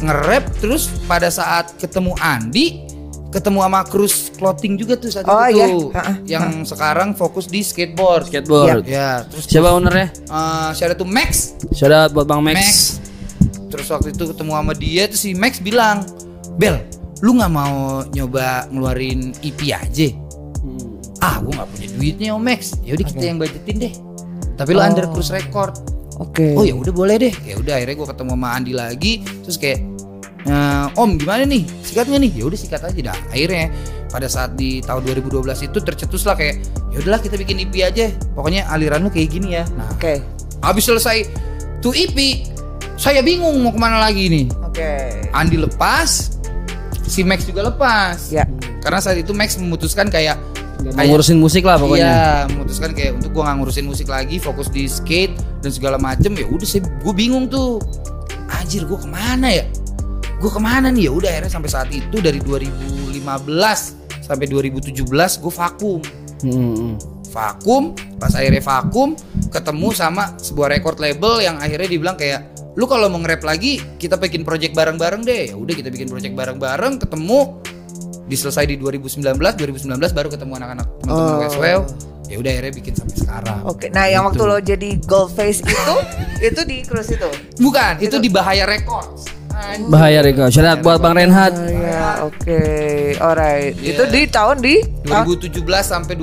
[0.00, 2.88] nge-rap terus pada saat ketemu Andi
[3.28, 5.66] ketemu sama Cruz Clothing juga tuh saat Oh, itu iya.
[5.68, 5.88] tuh.
[6.24, 8.32] Yang sekarang fokus di skateboard.
[8.32, 10.08] Skateboard Ya, terus Siapa ownernya?
[10.16, 12.76] eh shout out to Max Shout out buat Bang Max, Max.
[13.68, 16.02] Terus waktu itu ketemu sama dia terus si Max bilang,
[16.56, 16.80] "Bel,
[17.20, 20.08] lu nggak mau nyoba ngeluarin EP aja?"
[21.18, 22.60] Ah, gua nggak punya duitnya Om Max.
[22.80, 23.92] Ya udah kita yang budgetin deh.
[24.54, 24.86] Tapi lu Oh.
[24.86, 25.74] under cruise record.
[26.18, 26.54] Oke.
[26.54, 27.34] Oh ya udah boleh deh.
[27.42, 29.82] Ya udah akhirnya gua ketemu sama Andi lagi terus kayak
[30.46, 31.66] "Eh, Om gimana nih?
[31.82, 32.32] Sikat nggak nih?
[32.38, 33.18] Ya udah sikat aja dah.
[33.30, 33.70] Akhirnya
[34.08, 38.08] pada saat di tahun 2012 itu tercetus lah kayak ya udahlah kita bikin EP aja.
[38.32, 39.66] Pokoknya aliran lu kayak gini ya.
[39.74, 40.22] Nah, Oke.
[40.58, 41.16] Habis selesai
[41.78, 42.14] tuh EP,
[42.98, 44.46] saya bingung mau ke mana lagi nih.
[44.60, 45.22] Oke.
[45.30, 46.34] Andi lepas,
[47.06, 48.28] si Max juga lepas.
[48.28, 48.44] Ya.
[48.82, 50.36] Karena saat itu Max memutuskan kayak
[50.78, 54.70] Mau ngurusin musik lah pokoknya Iya, memutuskan kayak untuk gua nggak ngurusin musik lagi, fokus
[54.70, 56.38] di skate dan segala macem.
[56.38, 57.82] Ya udah sih, gue bingung tuh.
[58.46, 59.66] Anjir, gue ke mana ya?
[60.38, 61.10] Gue ke mana nih?
[61.10, 65.02] Ya udah akhirnya sampai saat itu dari 2015 sampai 2017
[65.42, 66.00] gue vakum
[66.38, 66.94] Hmm.
[67.34, 69.14] vakum pas akhirnya vakum
[69.48, 74.14] ketemu sama sebuah record label yang akhirnya dibilang kayak lu kalau mau nge-rap lagi kita
[74.14, 77.58] bikin project bareng-bareng deh ya udah kita bikin project bareng-bareng ketemu
[78.24, 81.40] diselesai di 2019 2019 baru ketemu anak-anak teman-teman Oh.
[81.40, 81.80] Westwell
[82.28, 83.86] ya udah akhirnya bikin sampai sekarang Oke.
[83.88, 84.46] Nah, yang waktu Gitu.
[84.46, 85.94] lo jadi gold face itu
[86.50, 87.28] itu di cruise itu.
[87.56, 89.32] bukan itu di Bahaya Records
[89.90, 92.62] Bahaya Riko Shout out buat Bang Renhat Oh, ya, oke.
[93.18, 93.74] Alright.
[93.74, 93.90] Iya.
[93.90, 95.50] Itu di tahun di 2017
[95.82, 96.14] sampai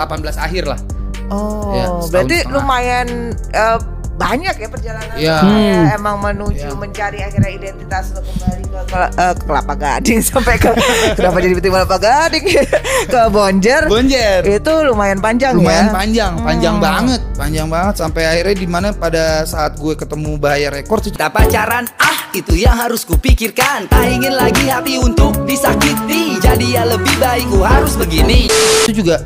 [0.00, 0.80] 2018 akhir lah
[1.28, 2.54] Oh, Ya, berarti setengah.
[2.56, 3.06] lumayan
[3.52, 3.78] eh,
[4.18, 5.28] banyak ya perjalanan Iya.
[5.28, 5.84] ya, Hmm.
[5.94, 6.74] emang menuju Iya.
[6.74, 10.72] mencari akhirnya identitas lo kembali ke Kel- eh, Kelapa Gading sampai ke
[11.14, 12.44] kenapa jadi tiba Kelapa Gading
[13.12, 13.82] ke Bonjer.
[13.86, 15.92] Bonjer Itu lumayan panjang lumayan ya.
[15.92, 16.82] panjang, panjang Hmm.
[16.82, 21.30] banget, panjang banget sampai akhirnya di mana pada saat gue ketemu Bahaya Records itu Tak
[21.30, 27.12] pacaran, ah itu yang harus kupikirkan Tak ingin lagi hati untuk disakiti Jadi ya lebih
[27.18, 28.48] baik ku harus begini
[28.82, 29.20] itu juga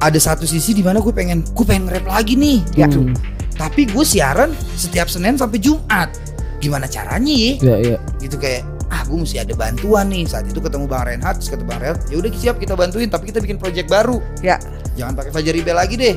[0.00, 2.86] ada satu sisi di mana gue pengen gue pengen rap lagi nih Ya.
[2.86, 3.06] gitu.
[3.54, 6.10] Tapi gue siaran setiap Senin sampai Jumat.
[6.58, 7.52] Gimana caranya ya?
[7.60, 11.36] Iya iya Gitu kayak ah gue mesti ada bantuan nih saat itu ketemu Bang Renhat
[11.36, 14.60] terus kata Bang Renhat ya udah siap kita bantuin tapi kita bikin project baru Ya.
[14.94, 16.14] jangan pakai Fajar Ibel lagi deh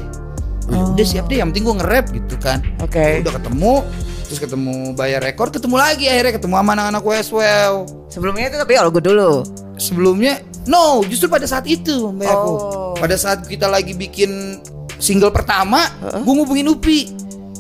[0.68, 3.00] Ya udah siap deh yang penting gue nge-rap gitu kan Oke.
[3.00, 3.74] Ya udah ketemu
[4.24, 7.74] terus ketemu bayar rekor ketemu lagi akhirnya ketemu sama anak-anak Westwell
[8.08, 9.34] Sebelumnya itu tapi Olgo dulu.
[9.78, 12.94] Sebelumnya no justru pada saat itu mbak aku Oh.
[12.98, 14.60] pada saat kita lagi bikin
[14.98, 17.14] single pertama gue ngubungin Upi.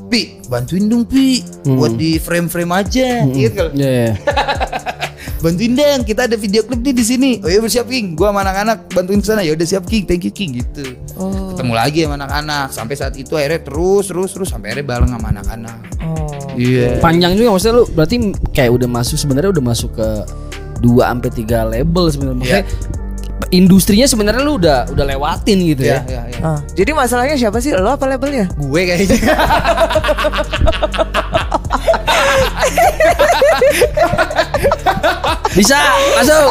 [0.07, 3.69] Pi bantuin dong Pi buat di frame frame aja Iya kan?
[3.75, 4.11] Iya, iya.
[5.43, 7.31] bantuin dong kita ada video klip nih di sini.
[7.43, 8.15] Oh ya bersiap King.
[8.15, 9.43] Gue sama anak-anak bantuin sana.
[9.43, 10.07] Ya udah siap King.
[10.07, 10.95] Thank you King gitu.
[11.53, 12.67] Ketemu lagi sama anak-anak.
[12.73, 15.77] Sampai saat itu akhirnya terus terus terus sampai akhirnya bareng sama anak-anak.
[16.57, 17.03] Iya.
[17.03, 18.15] Panjang juga maksudnya lu berarti
[18.55, 20.07] kayak udah masuk sebenarnya udah masuk ke
[20.77, 22.39] 2 sampai 3 label sebenarnya.
[22.39, 22.63] Maksudnya
[23.47, 26.09] industrinya sebenarnya lu udah udah lewatin gitu Iya, ya.
[26.09, 26.39] iya, iya.
[26.43, 27.71] Ah, Jadi masalahnya siapa sih?
[27.71, 28.49] Lo apa labelnya?
[28.51, 29.19] gue kayaknya
[35.57, 35.79] Bisa,
[36.21, 36.49] masuk.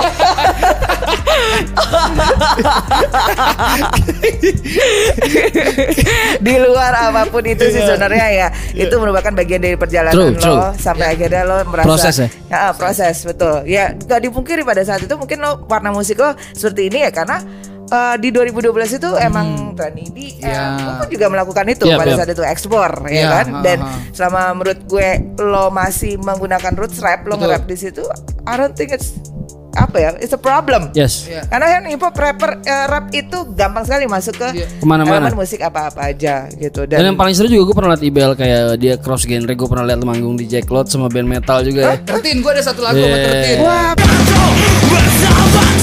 [6.42, 10.40] di luar apa pun itu sih sebenarnya ya itu merupakan bagian dari perjalanan True, lo
[10.40, 10.60] true.
[10.78, 12.28] sampai akhirnya lo merasa Proses ya?
[12.50, 16.90] ah, proses betul ya gak dipungkiri pada saat itu mungkin lo warna musik lo seperti
[16.90, 17.40] ini ya karena
[17.86, 20.96] eh, di 2012 itu emang Trani di Ya.
[20.96, 22.18] pun juga melakukan itu Yap, pada yap.
[22.18, 23.90] saat itu ekspor ya Ya, kan ha, dan ha.
[24.10, 28.04] selama menurut gue lo masih menggunakan roots rap lo nge-rap di situ
[28.42, 29.16] I don't think it's
[29.74, 31.26] apa ya it's a problem Yes.
[31.26, 31.44] Iya.
[31.46, 34.66] karena kan hip hop rapper eh, rap itu gampang sekali masuk ke Iya.
[34.72, 35.26] Ke mana-mana.
[35.26, 38.30] elemen musik apa-apa aja gitu Dan, dan, yang paling seru juga gue pernah liat Ibel
[38.34, 41.80] kayak dia cross genre gue pernah liat manggung di Jack Lot sama band metal juga
[41.86, 41.94] ya.
[41.98, 43.26] Tertin gue ada satu lagu sama Yeah.
[43.26, 45.75] Tertin Wah, Lima jari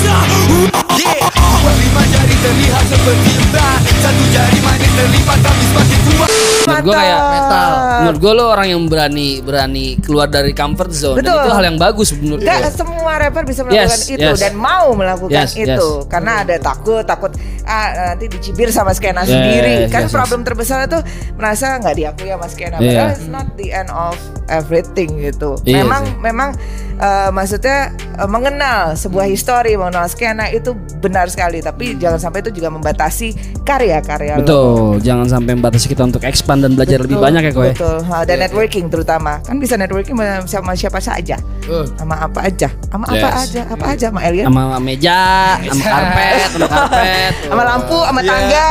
[2.43, 6.32] terlihat seperti emas Satu jari manis terlipat tapi semakin kuat
[6.73, 7.69] Menurut gue kayak metal.
[7.93, 11.39] Menurut gue lo orang yang berani berani keluar dari comfort zone Dan Betul.
[11.39, 12.49] itu hal yang bagus menurut gue.
[12.49, 14.39] Gak semua rapper bisa melakukan Yes, itu yes.
[14.41, 16.09] dan mau melakukan Yes, itu yes.
[16.09, 17.31] karena ada takut takut
[17.63, 20.15] ah, nanti dicibir sama skena Yes, sendiri kan yes, yes.
[20.15, 20.97] problem terbesar itu
[21.36, 22.88] merasa nggak diakui sama skena Iya.
[22.89, 24.15] padahal it's not the end of
[24.49, 26.15] everything gitu Iya memang sih.
[26.19, 26.49] memang
[26.97, 27.77] eh, maksudnya
[28.17, 33.36] eh, mengenal sebuah histori mengenal skena itu benar sekali tapi jangan sampai itu juga membatasi
[33.63, 34.43] karya-karya lo.
[34.43, 37.69] Betul, jangan sampai membatasi kita untuk expand dan belajar lebih Betul, banyak ya kowe.
[37.69, 40.15] Betul, Ha, dan networking terutama kan bisa networking
[40.47, 41.36] sama siapa, saja,
[41.67, 41.84] Uh.
[41.93, 43.43] sama apa aja, sama apa Yes.
[43.43, 45.19] aja, apa aja, sama Elia, Sama meja,
[45.60, 47.34] sama karpet, sama karpet.
[47.43, 48.30] sama lampu, sama Iya.
[48.32, 48.67] tangga.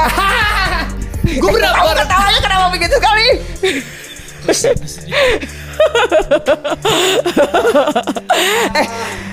[1.43, 3.29] Gue pernah Kamu ketawanya kenapa begitu sekali?
[8.79, 8.87] Eh,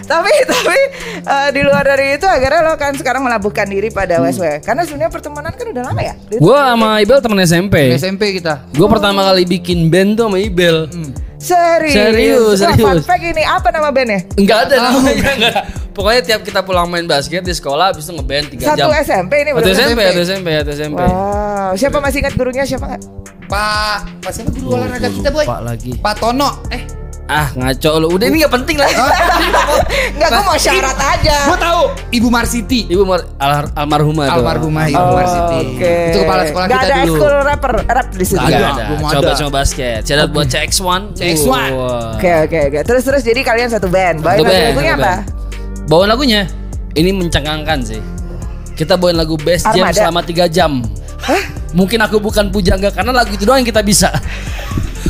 [0.06, 0.80] tapi tapi
[1.22, 5.12] eh, di luar dari itu akhirnya lo kan sekarang melabuhkan diri pada WSW karena sebenarnya
[5.14, 6.14] pertemanan kan udah lama ya.
[6.34, 7.76] Gue sama Ibel temen SMP.
[7.96, 10.90] SMP kita Gue pertama kali bikin band tuh sama Ibel.
[11.40, 12.84] Serius, Serius, Wah, serius.
[12.84, 14.28] Fun fact ini apa nama bandnya?
[14.36, 15.64] Enggak ada namanya enggak.
[15.96, 18.76] Pokoknya tiap kita pulang main basket di sekolah habis itu ngeband 3 jam.
[18.76, 19.88] Satu SMP ini Satu bener-bener.
[19.88, 21.00] SMP, satu SMP, satu SMP.
[21.00, 23.00] Wow, siapa masih ingat gurunya siapa?
[23.50, 25.92] Pak Pak siapa guru olahraga kita boy Lupa lagi.
[25.98, 26.84] Pak Tono eh
[27.30, 28.08] Ah, ngaco lu.
[28.10, 28.90] Udah ini enggak penting lah.
[30.10, 31.38] Enggak, gue mau syarat aja.
[31.46, 35.94] gue tahu Ibu Marsiti Ibu mar al- almarhumah almarhumah Ibu Oh, Marsiti Oke.
[36.10, 38.36] itu kepala sekolah Nggak kita ada dulu ekskul rapper rap di situ.
[38.36, 38.84] Nggak Enggak ada, ada.
[38.90, 39.14] ada.
[39.14, 40.00] Coba coba basket.
[40.02, 41.02] Catat buat CX1.
[41.14, 41.46] CX1.
[41.46, 41.70] Wah.
[42.18, 42.80] Oke oke oke.
[42.84, 44.18] Terus terus jadi kalian satu band.
[44.20, 45.14] Bawain band, lagunya apa?
[45.86, 46.42] Bawain lagunya.
[46.92, 48.02] Ini mencengangkan sih.
[48.74, 50.82] Kita bawain lagu Best Jam selama 3 jam.
[51.70, 54.10] Mungkin aku bukan pujangga karena lagu itu doang yang kita bisa.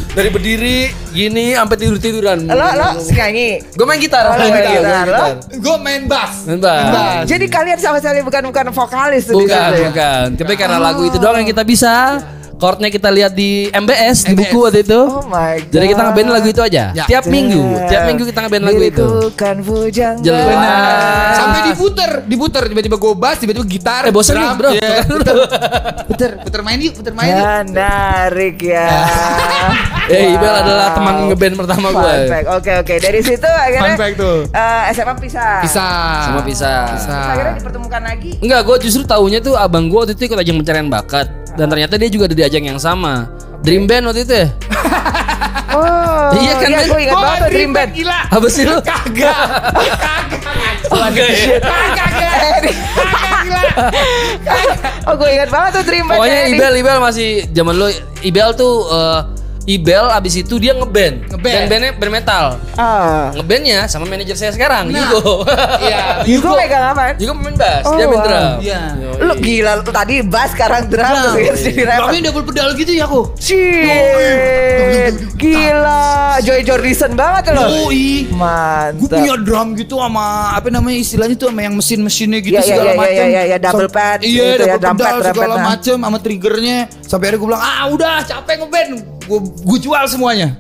[0.10, 2.50] Dari berdiri gini sampai tidur tiduran.
[2.50, 3.62] Lo lo nyanyi.
[3.78, 4.26] Gue main gitar.
[4.26, 5.26] Oh, lo main gitar, lo?
[5.54, 7.24] gue main bass Main bass.
[7.30, 9.86] Jadi kalian sama sekali bukan bukan vokalis Bukan, ya?
[9.86, 10.26] bukan.
[10.34, 12.18] Tapi karena lagu itu doang yang kita bisa.
[12.60, 14.40] Chordnya kita lihat di MBS, di MBS.
[14.46, 15.00] buku waktu itu.
[15.00, 15.72] Oh my god.
[15.72, 16.84] Jadi kita ngeband lagu itu aja.
[16.92, 17.06] Ya.
[17.08, 19.08] Tiap minggu, tiap minggu kita ngeband lagu itu.
[19.34, 20.20] Kan bujang.
[20.20, 21.34] Jelas.
[21.34, 24.04] Sampai diputer, diputer tiba-tiba gue bass, tiba-tiba gitar.
[24.04, 24.70] Eh bosan nih bro.
[24.70, 25.36] Iya, puter,
[26.06, 27.46] puter, puter main yuk, puter main yuk.
[27.66, 28.88] Menarik ya.
[30.10, 32.14] Eh, Ibel adalah teman ngeband pertama Fun gue.
[32.26, 32.48] fact.
[32.50, 32.94] Oke oke.
[32.98, 34.38] Dari situ akhirnya Fun fact tuh.
[34.50, 35.62] eh, SMA pisah.
[35.62, 35.88] Bisa.
[36.26, 36.82] Sama pisah.
[36.90, 37.14] Bisa.
[37.14, 38.32] Terus akhirnya dipertemukan lagi.
[38.42, 42.00] Enggak, gue justru tahunya tuh abang gue waktu itu ikut ajang pencarian bakat dan ternyata
[42.00, 43.28] dia juga ada di ajang yang sama.
[43.60, 44.48] Dream Band waktu itu ya?
[45.70, 46.34] Oh.
[46.34, 46.88] Iya kan, Ben?
[46.90, 47.90] gue ingat banget Dream Band.
[47.94, 48.20] Gila.
[48.34, 48.82] Apa sih lu?
[48.82, 49.46] Kagak.
[50.90, 51.46] Kagak ya?
[51.62, 52.10] Kagak.
[52.98, 53.62] Kagak gila.
[55.06, 56.20] Oh gue ingat banget tuh Dream Band.
[56.26, 56.42] Pokoknya.
[56.50, 57.88] Ibel, Ibel masih zaman lu
[58.26, 59.20] Ibel tuh eh,
[59.62, 61.30] Ibel abis itu dia ngeband.
[61.30, 61.54] Ngeband.
[61.54, 62.46] Dan bandnya band metal.
[62.74, 63.30] Ah.
[63.32, 64.98] Ngebandnya sama manajer saya sekarang, Nah.
[65.06, 65.44] Yugo.
[65.80, 66.00] Iya.
[66.32, 67.14] Yugo megang apa?
[67.16, 68.26] Yugo pemain bass, Oh, dia main wow.
[68.26, 68.50] drum.
[68.60, 68.82] Iya.
[69.20, 71.34] Lu gila lu tadi bass sekarang drum Nah.
[72.00, 73.22] Drumnya double pedal gitu ya aku.
[73.38, 75.14] Shit.
[75.36, 76.02] Gila,
[76.40, 77.68] Joy Jordison banget loh.
[77.86, 78.26] Yoi.
[78.26, 79.12] Gue Mantap.
[79.14, 82.84] punya drum gitu sama apa namanya istilahnya tuh sama yang mesin-mesinnya gitu Iya, iya, segala
[82.86, 83.14] iya, macam.
[83.14, 85.54] iya, iya, iya, double Sam- pad Iya, gitu ya, double drum pedal pad, drum segala
[85.54, 86.78] pad, macam sama triggernya.
[87.02, 88.92] Sampai akhirnya gue bilang, "Ah, udah capek ngeband.
[89.30, 90.58] Gue gue jual semuanya."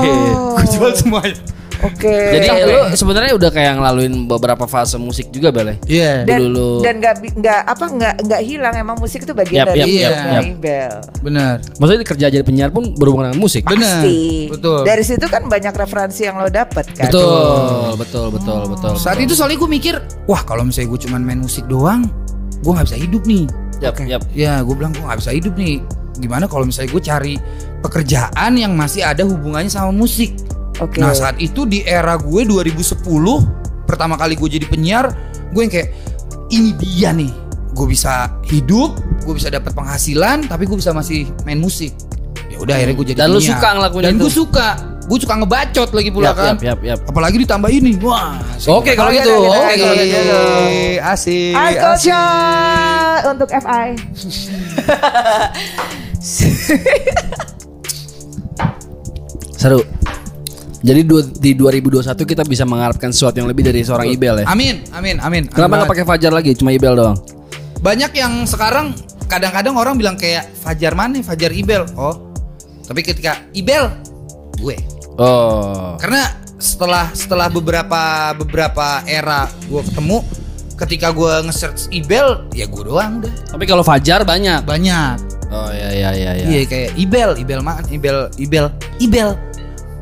[0.00, 0.56] Oh.
[0.56, 1.36] Gue jual semuanya.
[1.82, 2.14] Oke.
[2.38, 5.76] Jadi lu sebenarnya udah kayak ngelaluin beberapa fase musik juga Bel ya?
[5.82, 6.12] Iya.
[6.22, 9.66] dan dulu lu- dan nggak bi- nggak apa nggak nggak hilang emang musik itu bagian
[9.66, 10.44] Yap, dari yap, hidupnya yap.
[10.46, 10.92] Ibel.
[11.26, 11.54] Benar.
[11.82, 13.66] Maksudnya kerja jadi penyiar pun berhubungan dengan musik.
[13.66, 14.06] Benar.
[14.46, 14.80] Betul.
[14.86, 17.10] Dari situ kan banyak referensi yang lo dapet kan.
[17.10, 18.92] Betul, betul, betul, betul.
[18.94, 19.94] Saat itu soalnya gue mikir,
[20.30, 22.06] wah kalau misalnya gue cuman main musik doang,
[22.62, 23.50] gue nggak bisa hidup nih.
[23.82, 24.22] Yap, yap.
[24.30, 25.82] Ya, gue bilang gue nggak bisa hidup nih.
[26.14, 27.34] Gimana kalau misalnya gue cari
[27.80, 30.32] pekerjaan yang masih ada hubungannya sama musik?
[30.78, 30.98] Oke.
[30.98, 33.02] Nah saat itu di era gue 2010
[33.84, 35.12] pertama kali gue jadi penyiar,
[35.50, 35.88] gue yang kayak
[36.48, 37.28] ini dia nih,
[37.72, 41.92] gue bisa hidup, gue bisa dapat penghasilan, tapi gue bisa masih main musik.
[42.48, 43.50] Ya udah akhirnya gue jadi Dan lu penyiar.
[43.56, 44.66] suka ngelakuin Dan gue suka,
[45.02, 46.54] gue suka ngebacot lagi pula Yap, kan.
[46.56, 46.98] yap, yap, yap.
[47.04, 48.36] Apalagi ditambah ini, wah.
[48.68, 49.32] Oke kalau Oke, gitu.
[49.32, 50.36] oke, oke, kalau gitu.
[51.00, 52.12] Asik, asik.
[53.28, 53.88] Untuk FI.
[59.58, 59.82] Seru.
[60.82, 64.46] Jadi du- di 2021 kita bisa mengharapkan sesuatu yang lebih dari seorang Ibel ya.
[64.50, 65.46] Amin, amin, amin.
[65.46, 67.14] Kenapa nggak pakai Fajar lagi, cuma Ibel doang?
[67.78, 68.90] Banyak yang sekarang
[69.30, 71.22] kadang-kadang orang bilang kayak Fajar mana?
[71.22, 71.86] Fajar Ibel.
[71.94, 72.34] Oh.
[72.82, 73.94] Tapi ketika Ibel
[74.58, 74.74] gue.
[75.22, 75.94] Oh.
[76.02, 80.18] Karena setelah setelah beberapa beberapa era gue ketemu
[80.78, 84.66] ketika gue nge-search Ibel ya gue doang udah Tapi kalau Fajar banyak.
[84.66, 86.46] banyak Oh iya iya iya iya.
[86.48, 89.28] iya kayak Ibel Ibel mana Ibel Ibel Ibel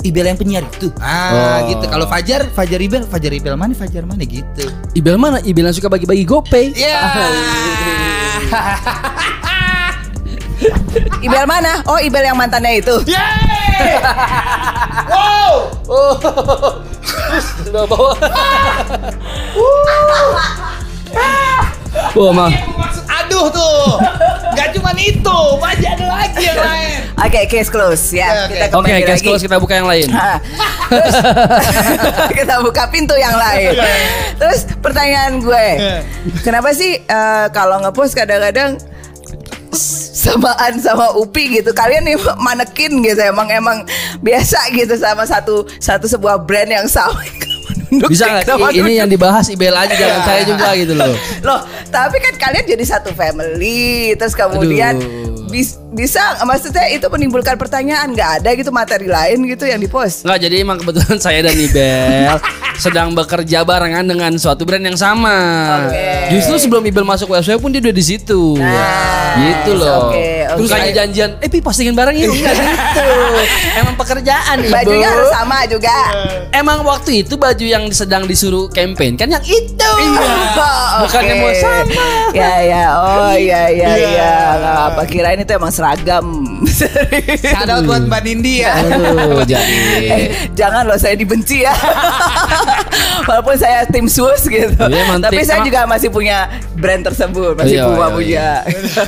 [0.01, 1.69] Ibel yang penyiar itu ah Oh.
[1.69, 5.43] gitu kalau Fajar Fajar Ibel Fajar Ibel mana Fajar mana gitu Ibel mana?
[5.43, 6.73] Ibel yang suka bagi-bagi GoPay.
[6.73, 6.99] ya
[11.21, 11.83] Ibel mana?
[11.85, 12.93] Oh Ibel yang mantannya itu.
[15.11, 15.55] wow
[17.65, 18.13] Sudah bawa.
[22.11, 22.51] Wah, mah.
[22.51, 23.99] maksud aduh tuh
[25.01, 28.49] itu banyak ada lagi yang lain Oke, case close ya.
[28.49, 29.29] Oke, Kita Oke, kembali guys, lagi.
[29.29, 30.09] close kita buka yang lain.
[30.91, 31.15] Terus
[32.41, 33.77] kita buka pintu yang lain.
[34.41, 35.67] Terus pertanyaan gue,
[36.41, 38.81] kenapa sih eh, kalau ngepost kadang-kadang
[40.21, 43.85] samaan sama Upi gitu kalian nih manekin gitu emang emang
[44.21, 47.21] biasa gitu sama satu satu sebuah brand yang sama
[47.91, 48.47] Bisa nggak?
[48.71, 51.15] Ini yang dibahas Ibel aja, jangan saya juga gitu loh.
[51.47, 55.51] Loh, tapi kan kalian jadi satu family, terus kemudian Aduh.
[55.51, 60.23] bis- bisa, maksudnya itu menimbulkan pertanyaan, nggak ada gitu materi lain gitu yang dipost.
[60.23, 62.37] Nggak, jadi emang kebetulan saya dan Ibel
[62.79, 65.37] sedang bekerja barengan dengan suatu brand yang sama.
[65.91, 66.31] Oke.
[66.33, 68.55] Justru sebelum Ibel masuk website pun dia udah di situ.
[68.57, 70.15] Nah, gitu loh.
[70.15, 70.40] oke.
[70.57, 72.33] Terus kayak janjian, eh pi postingin bareng yuk.
[72.33, 73.05] Enggak gitu.
[73.77, 74.71] Emang pekerjaan Ibu.
[74.71, 75.97] Bajunya harus sama juga.
[76.51, 79.91] Emang waktu itu baju yang sedang disuruh campaign kan yang itu.
[80.93, 81.41] Oh, Bukannya oke.
[81.41, 82.05] mau sama.
[82.31, 84.33] Ya ya, oh ya ya ya.
[84.53, 86.27] Nggak apa kirain itu emang seragam.
[87.41, 89.79] shout out buat Mbak Nindi ya Aduh, jadi.
[90.11, 91.73] Eh, jangan loh saya dibenci ya.
[93.23, 94.75] Walaupun saya tim sus gitu.
[94.77, 96.39] Iya, emang Tapi saya emang- juga masih punya
[96.75, 98.49] brand tersebut, masih Iya, Puma iya, punya.
[98.67, 98.79] iya.
[98.81, 99.03] Bisa,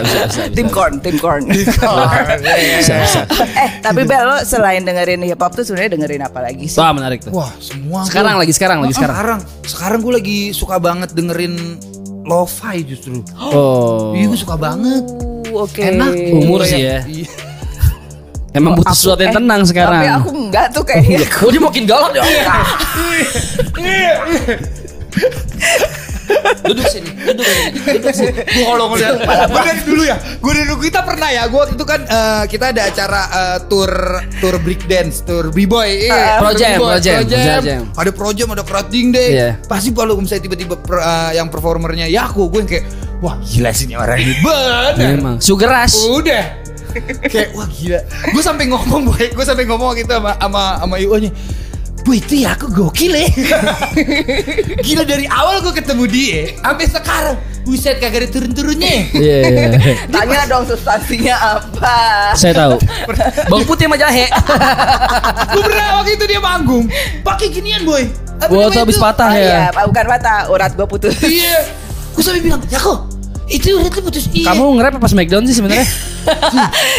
[0.00, 0.76] bisa, bisa, Tim bisa.
[0.84, 1.42] Corn, tim corn.
[1.48, 1.80] Bisa,
[3.00, 3.20] bisa.
[3.56, 6.76] eh, tapi Bel lo selain dengerin hip hop tuh sebenarnya dengerin apa lagi sih?
[6.76, 7.32] Wah, menarik tuh.
[7.32, 9.16] wah semua Sekarang gua- lagi, sekarang lagi, Ah, sekarang.
[9.16, 11.54] sekarang sekarang gue lagi suka banget dengerin
[12.22, 14.12] lo-fi justru Oh.
[14.12, 15.04] iya gue suka banget
[15.50, 15.80] Oke.
[15.86, 17.00] enak Umur sih ya.
[17.02, 17.28] Iya.
[18.54, 19.98] Emang butuh sesuatu yang eh, tenang sekarang.
[19.98, 21.26] Tapi aku enggak tuh kayaknya.
[21.42, 22.22] Oh dia makin galak ya.
[26.64, 28.32] Duduk sini, duduk sini, duduk sini.
[28.40, 31.74] Gue kalau ngeliat Gue dari dulu ya Gue dari dulu kita pernah ya Gue waktu
[31.74, 33.92] itu kan eh, Kita ada acara eh, Tour
[34.38, 37.44] Tour break dance Tour b-boy Iya, Pro tour Jam, B-boy, Pro Jam, Pro Jam.
[37.44, 37.82] Pro Jam.
[37.94, 39.50] Ada Pro Jam Ada Crowding Day Iya.
[39.62, 42.84] Pasti kalau misalnya tiba-tiba per- eh, Yang performernya Yaku Gue yang kayak
[43.20, 45.36] Wah gila sih ini orang ini bener Memang.
[45.38, 46.08] Sugar Rush.
[46.08, 46.44] Udah
[47.24, 51.16] Kayak wah gila Gue sampai ngomong boy Gue sampai ngomong gitu sama Sama, sama Iwo
[51.18, 51.30] nya
[52.04, 53.28] Bu itu ya aku gokil ya
[54.84, 59.38] Gila dari awal gue ketemu dia Sampai sekarang Buset kagak ada turun-turunnya Iya.
[59.40, 59.68] iya.
[60.12, 61.96] Tanya dong substansinya apa.
[62.36, 62.76] Saya tahu.
[63.48, 64.28] Bawang putih sama jahe.
[65.48, 66.84] Gue pernah waktu itu dia manggung
[67.24, 68.04] Pakai ginian boy
[68.36, 69.72] Apa Wah, habis patah Oh, ya.
[69.72, 71.16] iya, bukan patah, urat gue putus.
[71.24, 71.64] Iya
[72.12, 73.08] Gue sampai bilang Ya kok
[73.48, 75.88] Itu tuh putus Iya Kamu nge-rap apa Smackdown sih sebenarnya?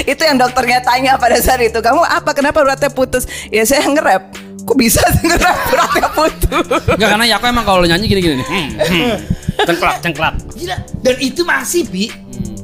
[0.06, 1.82] itu yang dokternya tanya pada saat itu.
[1.82, 2.30] Kamu apa?
[2.34, 3.26] Kenapa uratnya putus?
[3.50, 4.45] Ya saya nge-rap.
[4.66, 6.66] Kok bisa sih nge-rap uratnya putus?
[6.90, 8.48] Enggak karena ya aku emang kalau nyanyi gini-gini nih.
[8.48, 9.16] Hmm, hmm.
[9.62, 10.34] Cengklak, cengklak.
[10.52, 12.12] Gila Dan itu masih Pi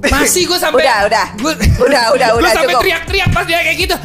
[0.04, 1.26] Masih gue sampai Udah, udah.
[1.38, 2.82] Gua- Udah, udah, Gua udah, sampai cukup.
[2.84, 3.96] teriak-teriak pas dia kayak gitu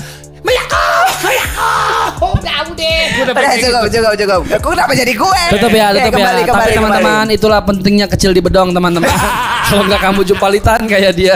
[0.44, 0.84] Mayako
[1.24, 3.94] Mayako Udah udah Gue udah Udah kayak cukup, gitu.
[3.96, 4.40] cukup, cukup.
[4.60, 5.40] Kok kenapa jadi gue?
[5.50, 6.12] Tetap ya, tetap ya.
[6.12, 9.08] kembali, Tapi teman-teman, itulah pentingnya kecil di bedong teman-teman.
[9.66, 11.34] Kalau nggak kamu jumpalitan kayak dia.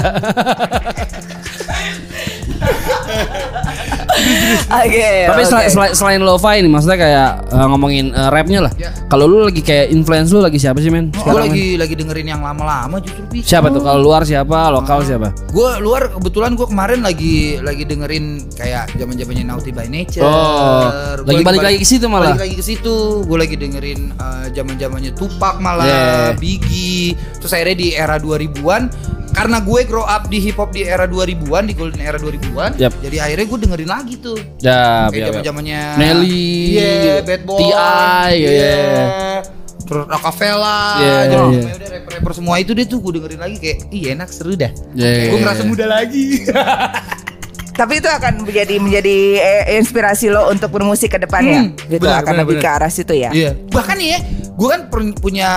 [4.70, 5.08] Oke.
[5.26, 5.50] Tapi oke.
[5.50, 8.72] sel- sel- selain lo-fi ini maksudnya kayak eh, ngomongin eh, rapnya lah.
[8.76, 8.90] Ya.
[9.06, 11.10] Kalau lu lagi kayak influence lu lagi siapa sih men?
[11.10, 13.46] Gue Sekarang, lagi lagi dengerin yang lama-lama justru bisa.
[13.56, 13.82] Siapa tuh?
[13.82, 14.70] Kalau luar siapa?
[14.70, 15.28] Lokal siapa?
[15.50, 20.22] Gue luar kebetulan gue kemarin lagi lagi dengerin kayak zaman zamannya Naughty by Nature.
[20.24, 20.86] Oh,
[21.22, 22.34] Gua lagi balik lagi ke situ malah.
[22.34, 22.96] Balik lagi ke situ.
[23.26, 24.12] Gue lagi dengerin
[24.50, 26.32] zaman zamannya Tupac malah, Yeah.
[26.38, 27.16] Biggie.
[27.42, 28.82] Terus akhirnya di era 2000-an
[29.30, 32.76] karena gue grow up di hip hop di era 2000-an, di golden era 2000-an.
[32.76, 32.92] Yap.
[33.00, 34.38] Jadi akhirnya gue dengerin lagi tuh.
[34.60, 38.50] Ya, Kayak zaman zamannya Nelly, Iya, Bad Boy, T.I., iya.
[38.50, 38.76] iya.
[39.86, 41.40] Terus Rockefeller, Iya, jadi iya.
[41.42, 44.70] pokoknya udah rapper-rapper semua itu deh tuh gue dengerin lagi kayak, iya enak seru dah.
[44.94, 45.34] Iya.
[45.34, 46.24] Gue ngerasa muda lagi.
[47.80, 51.72] Tapi itu akan menjadi menjadi eh, inspirasi lo untuk bermusik ke depannya.
[51.72, 53.32] Hmm, gitu benar, akan benar, lebih ke arah situ ya.
[53.32, 53.56] Iya.
[53.72, 54.18] Bahkan nih ya,
[54.52, 54.80] gue kan
[55.16, 55.50] punya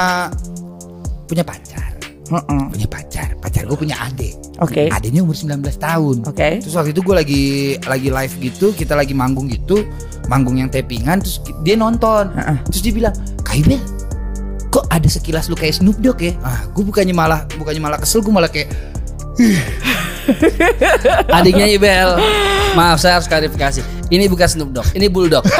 [1.27, 1.92] punya pacar,
[2.31, 2.71] Mm-mm.
[2.71, 4.31] punya pacar, pacar gue punya adik.
[4.63, 4.87] Oke.
[4.87, 6.15] Adiknya umur 19 tahun.
[6.23, 6.63] Oke.
[6.63, 7.43] Terus waktu itu gue lagi
[7.83, 9.83] lagi live gitu, kita lagi manggung gitu,
[10.31, 12.57] manggung yang tappingan, terus dia nonton, Heeh.
[12.71, 13.81] terus dia bilang, Kaibel,
[14.71, 16.33] kok ada sekilas lu kayak Snoop Dogg ya?
[16.45, 18.71] Ah, gue bukannya malah bukannya malah kesel, gue malah kayak
[21.37, 22.09] Adiknya Ibel.
[22.73, 23.81] Maaf saya harus klarifikasi.
[24.09, 25.41] Ini bukan Snoop Dogg, ini Bulldog.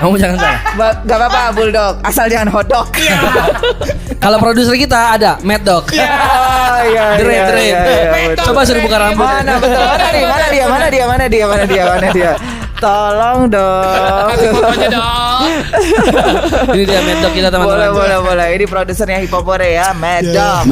[0.00, 0.60] Kamu jangan salah.
[0.74, 2.86] Ba- Gak apa-apa bulldog, asal jangan hotdog.
[4.22, 5.86] Kalau produser kita ada Mad Dog.
[5.94, 7.62] Oh, iya, Dre, iya, Dre.
[7.62, 8.34] iya, iya.
[8.34, 9.22] Coba suruh buka rambut.
[9.22, 9.78] Mana betul?
[9.78, 10.24] Mana nih?
[10.26, 10.64] Mana dia?
[10.66, 11.04] Mana dia?
[11.06, 11.44] Mana dia?
[11.46, 11.82] Mana dia?
[11.86, 12.32] Mana dia?
[12.78, 14.30] Tolong dong.
[16.68, 17.74] Ini dia Mad Dog kita teman-teman.
[17.74, 18.46] boleh, boleh, boleh.
[18.54, 19.90] Ini produsernya Hip Hop ya.
[19.92, 20.62] Mad Dog.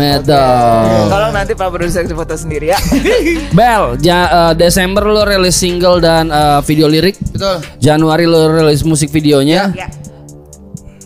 [1.11, 2.79] Tolong nanti Pak produser foto sendiri ya.
[3.59, 7.19] Bel, ja- eh, Desember lo rilis single dan eh, video lirik.
[7.35, 7.59] betul.
[7.83, 9.75] Januari lo rilis musik videonya.
[9.75, 9.91] ya.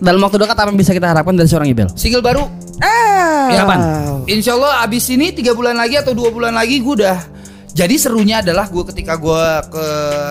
[0.00, 1.88] Dalam waktu dekat apa yang bisa kita harapkan dari seorang Ibel?
[1.96, 2.44] Single baru
[2.80, 3.52] Ah.
[3.52, 3.78] Ya, kapan?
[4.24, 7.39] Insya Allah abis ini tiga bulan lagi atau dua bulan lagi gue udah
[7.80, 9.84] jadi serunya adalah gue ketika gue ke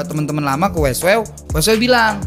[0.06, 2.22] teman-teman lama ke Westwell, Westwell bilang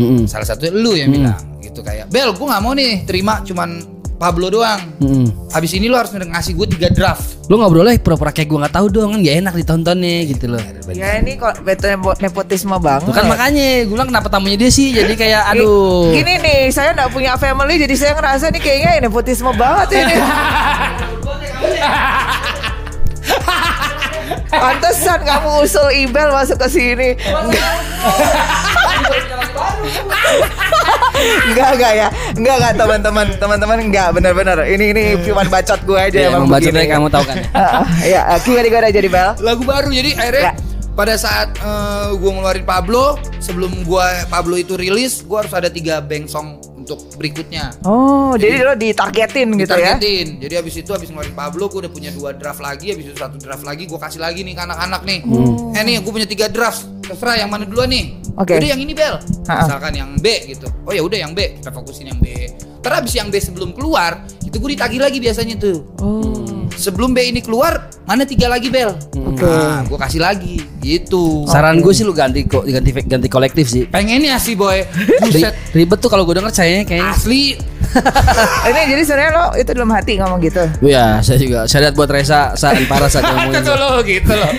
[0.00, 0.24] Mm-mm.
[0.24, 3.84] salah satu lu yang bilang gitu kayak Bel gue nggak mau nih terima cuman
[4.16, 4.78] Pablo doang.
[5.02, 5.50] Mm-mm.
[5.50, 7.42] Habis ini lu harus ngasih gue tiga draft.
[7.50, 10.62] Lu ngobrolnya pura-pura kayak gue nggak tahu dong kan gak enak ditonton nih gitu loh.
[10.94, 13.10] Ya ini kok betul nepo- nepotisme banget.
[13.10, 16.14] Tuh kan makanya gue bilang kenapa tamunya dia sih jadi kayak aduh.
[16.14, 20.14] Gini nih, saya nggak punya family jadi saya ngerasa nih kayaknya nepotisme banget ini.
[24.52, 27.08] Pantesan kamu usul Ibel masuk ke sini.
[31.48, 32.08] Enggak enggak ya.
[32.36, 33.26] Enggak enggak teman-teman.
[33.38, 34.58] Teman-teman enggak benar-benar.
[34.66, 37.46] Ini ini cuma bacot gue aja Ya, emang bacotnya kamu tahu kan ya?
[37.62, 39.30] Ah, ah, Ya, gimana gimana jadi Bel?
[39.40, 40.71] Lagu baru jadi akhirnya Ya.
[40.92, 41.56] Pada saat
[42.12, 46.98] gue ngeluarin Pablo sebelum gue Pablo itu rilis gue harus ada tiga bank song untuk
[47.14, 47.70] berikutnya.
[47.86, 49.94] Oh, jadi lo ditargetin gitu ya.
[49.94, 50.42] Ditargetin.
[50.42, 53.38] Jadi abis itu abis ngeluarin Pablo gue udah punya dua draft lagi Abis itu satu
[53.38, 55.18] draft lagi gue kasih lagi nih ke anak-anak nih
[55.78, 58.58] Eh nih gue punya tiga draft Terserah yang mana duluan nih Oke.
[58.58, 59.14] Udah yang ini Bel
[59.46, 59.62] Ha-ha.
[59.62, 62.50] Misalkan yang B gitu Oh ya udah yang B Kita fokusin yang B
[62.82, 66.42] Terus abis yang B sebelum keluar Itu gue ditagih lagi biasanya tuh Oh.
[66.76, 71.92] Sebelum B ini keluar Mana tiga lagi Bel Nah gue kasih lagi Gitu Saran gue
[71.94, 73.86] sih lu ganti kok ganti ganti kolektif sih.
[73.86, 74.82] Pengennya sih boy
[75.22, 77.12] Buset ribet tuh kalau gue denger kayaknya kayaknya.
[77.14, 77.42] Asli
[78.68, 80.64] Ini jadi sebenarnya lo itu dalam hati ngomong gitu.
[80.84, 81.68] Ya, saya juga.
[81.68, 83.60] Saya lihat buat Reza saat parah saat dia ngomongin.
[83.60, 84.32] Gitu loh, gitu.
[84.32, 84.52] Eh,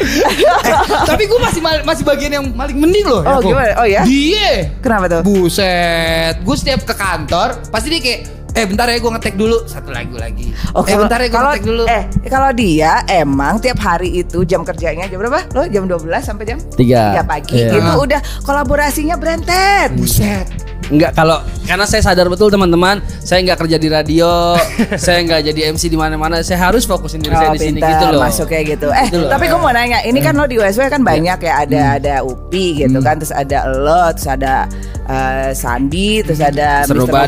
[1.09, 3.21] tapi gue masih masih bagian yang paling mending loh.
[3.25, 3.49] Oh, Yakob.
[3.49, 3.71] gimana?
[3.81, 4.01] Oh, ya?
[4.05, 4.69] Dia.
[4.79, 5.21] Kenapa tuh?
[5.25, 8.19] Buset, gue setiap ke kantor pasti dia kayak,
[8.53, 10.53] eh bentar ya gue ngetek dulu satu lagu lagi.
[10.71, 11.83] Oh, eh kalau- bentar ya gue kalau ngetek dulu.
[11.85, 15.41] Eh, kalau dia emang tiap hari itu jam kerjanya jam berapa?
[15.51, 17.17] Lo jam 12 sampai jam Tiga.
[17.17, 17.73] 3 pagi Iya.
[17.73, 19.89] gitu udah kolaborasinya berentet.
[19.93, 20.72] Buset.
[20.85, 24.59] Enggak kalau karena saya sadar betul teman-teman, saya nggak kerja di radio,
[24.99, 28.05] saya nggak jadi MC di mana-mana, saya harus fokusin diri saya Oh, di sini gitu
[28.09, 28.21] loh.
[28.21, 28.87] masuk kayak gitu.
[28.89, 31.81] Eh, Gitu tapi gue mau nanya, ini kan lo di USW kan banyak ya ada
[31.97, 34.67] ada Upi gitu kan, terus ada lo, terus ada
[35.03, 36.95] eh, Sandi, terus ada Mr.
[36.99, 37.27] Mr.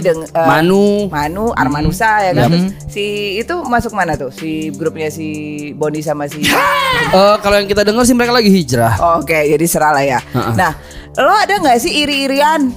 [0.00, 1.08] Deng- eh, Manu.
[1.08, 2.46] Manu, Armanusa ya kan.
[2.46, 2.50] Yap.
[2.50, 3.04] Terus si
[3.36, 4.28] itu masuk mana tuh?
[4.30, 5.28] Si grupnya si
[5.72, 6.44] Boni sama si
[7.10, 8.94] Eh, kalau yang kita dengar sih mereka lagi hijrah.
[8.98, 10.18] Oh, Oke, jadi serah lah ya.
[10.30, 10.52] Ha-ha.
[10.52, 10.72] Nah,
[11.16, 12.70] lo ada nggak sih iri-irian?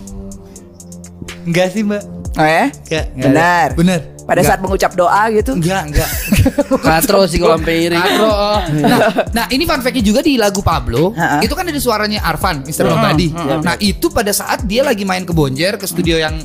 [1.43, 2.03] Enggak sih mbak.
[2.33, 2.65] Oh ya?
[2.71, 3.05] Enggak.
[3.13, 3.67] Benar.
[3.77, 3.99] Bener.
[4.23, 5.51] Pada saat mengucap doa gitu?
[5.59, 6.09] Enggak, enggak.
[6.87, 7.99] Katro sih kalau sampai iri.
[7.99, 8.59] Katro, oh.
[8.87, 8.99] Nah,
[9.35, 11.11] nah, ini fun fact-nya juga di lagu Pablo,
[11.43, 12.87] itu kan ada suaranya Arvan, Mr.
[12.87, 13.35] Nobody.
[13.35, 16.39] Nah, itu pada saat dia lagi main ke Bonjer, ke studio yang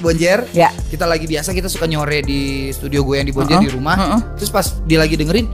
[0.00, 0.48] Bonjer.
[0.56, 0.72] Ya.
[0.88, 3.66] Kita lagi biasa kita suka nyore di studio gue yang di Bonjer Ha-ha.
[3.68, 3.96] di rumah.
[4.00, 4.18] Ha-ha.
[4.40, 5.46] Terus pas dia lagi dengerin,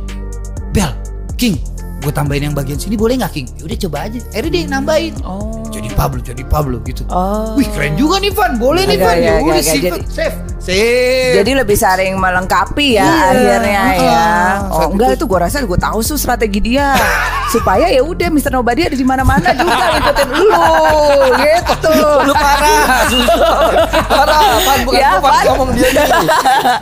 [0.71, 0.95] Bel,
[1.35, 1.59] King,
[1.97, 3.47] gue tambahin yang bagian sini boleh nggak King?
[3.55, 4.19] Ya udah coba aja.
[4.29, 5.15] Akhirnya dia nambahin.
[5.23, 5.63] Oh.
[5.69, 7.03] jadi Pablo jadi Pablo gitu.
[7.09, 7.59] Oh.
[7.59, 8.55] wih keren juga nih Van.
[8.57, 9.17] Boleh nih Van.
[9.17, 10.37] ya udah jadi- save.
[10.57, 11.35] Save.
[11.37, 13.27] Jadi lebih saling melengkapi ya Iya.
[13.27, 13.85] akhirnya ya.
[13.85, 14.53] Heeh.
[14.65, 16.95] Oh Saat enggak itu gue rasa gue tahu tuh strategi dia.
[17.55, 20.47] Supaya ya udah Mister Nobody ada di mana-mana juga ngikutin lu.
[21.45, 21.97] Gitu.
[22.25, 23.05] Lu parah,
[24.03, 24.41] parah.
[24.61, 26.29] Pan bukan Ya, gua, Pan ngomong dia nih.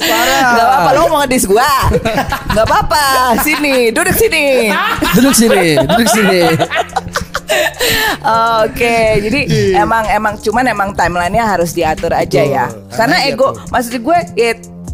[0.01, 0.41] Parah.
[0.53, 1.71] Gak apa-apa lo mau ngedis gua
[2.53, 3.05] Gak apa-apa
[3.41, 4.69] Sini Duduk sini
[5.15, 6.43] Duduk sini, duduk sini.
[8.63, 9.41] Oke Jadi
[9.75, 12.55] emang Emang Cuman emang timelinenya harus diatur aja Betul.
[12.55, 13.65] ya Karena Karena iya ego tuh.
[13.71, 14.53] Maksud gue ya,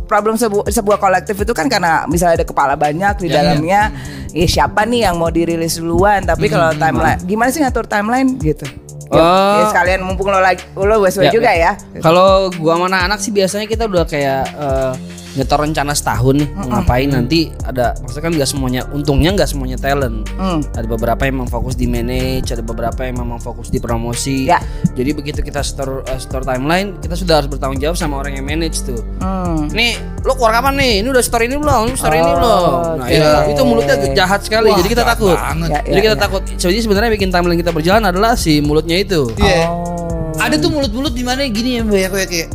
[0.09, 3.93] Problem sebu sebuah kolektif itu kan karena misalnya ada kepala banyak di Ya, dalamnya,
[4.33, 6.25] ya siapa nih yang mau dirilis duluan?
[6.25, 8.65] Tapi kalau timeline, gimana sih ngatur timeline gitu?
[9.09, 9.57] Ya, Oh.
[9.57, 11.73] ya sekalian mumpung lo lagi, lo wes Ya, juga ya.
[11.99, 14.93] Kalau gua sama anak-anak sih biasanya kita udah kayak eh,
[15.39, 19.77] nyetor rencana setahun nih mau ngapain nanti ada maksudnya kan nggak semuanya untungnya nggak semuanya
[19.77, 20.61] talent Hmm.
[20.73, 24.59] ada beberapa yang memang fokus di manage ada beberapa yang memang fokus di promosi Ya.
[24.93, 28.45] jadi begitu kita store eh, store timeline kita sudah harus bertanggung jawab sama orang yang
[28.45, 29.71] manage tuh Hmm.
[29.71, 32.61] nih lo keluar kapan nih ini udah store ini belum ini store ini Oh, belum
[32.99, 33.15] nah oke.
[33.15, 35.69] itu, itu mulutnya jahat sekali Wah, jadi kita takut banget.
[35.69, 36.21] Ya, jadi ya, kita ya.
[36.21, 39.69] takut jadi sebenarnya bikin timeline kita berjalan adalah si mulutnya itu Iya.
[39.69, 40.35] Oh.
[40.37, 42.49] ada tuh mulut-mulut di mana gini ya mbak ya kayak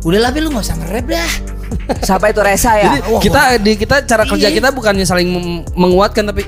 [0.00, 1.30] udah lah lu nggak usah nge-rap dah
[2.00, 2.90] Siapa itu Resa ya?
[2.90, 4.56] Jadi kita di kita cara kerja Iya.
[4.56, 5.28] kita bukannya saling
[5.72, 6.42] menguatkan tapi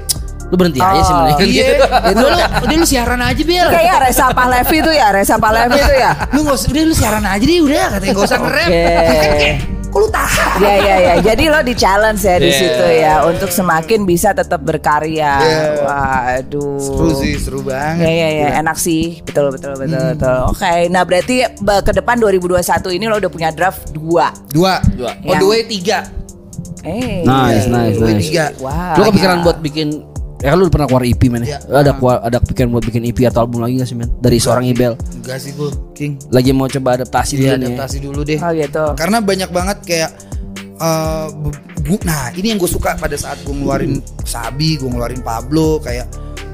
[0.47, 1.85] lu berhenti aja sih Oh, mendingan iya gitu.
[2.13, 2.29] udah lu
[2.61, 6.11] udah lu siaran aja Bil Kayak Resa Pahlevi itu ya, Resa Pahlevi itu ya.
[6.29, 8.85] lu nggak usah udah lu siaran aja deh udah katanya nggak usah nge-rap Oke.
[8.85, 9.57] kan kayak
[9.93, 11.15] kok lu tahan Ya ya ya.
[11.23, 12.59] Jadi lo di challenge ya di Yeah.
[12.59, 15.33] situ ya untuk semakin bisa tetap berkarya.
[15.39, 15.71] Yeah.
[15.83, 16.81] Waduh.
[16.81, 19.21] seru sih seru Ya banget ya ya, enak sih.
[19.23, 20.39] Betul betul betul betul.
[20.49, 22.59] Oke, nah berarti ke depan 2021
[22.91, 24.01] ini lo udah punya draft 2.
[24.51, 25.13] dua Dua.
[25.13, 25.99] oh Yang- dua tiga
[26.83, 27.23] Eh.
[27.23, 28.23] Nice, nice, dua nice.
[28.27, 28.99] tiga Wow.
[28.99, 30.03] Lu kepikiran buat bikin
[30.43, 31.63] ya kan lu pernah keluar EP men ya?
[31.63, 34.11] Ada keluar, ada kepikiran buat bikin EP atau album lagi gak sih men?
[34.17, 37.67] Dari seorang Ibel enggak sih gua King Lagi mau coba adaptasi dulu nih.
[37.71, 38.85] adaptasi dulu deh Oh gitu.
[38.95, 40.11] karena banyak banget kayak
[40.77, 45.21] eh, bu- bu- nah ini yang gue suka pada saat gue ngeluarin Sabi gue ngeluarin
[45.21, 46.11] Pablo kayak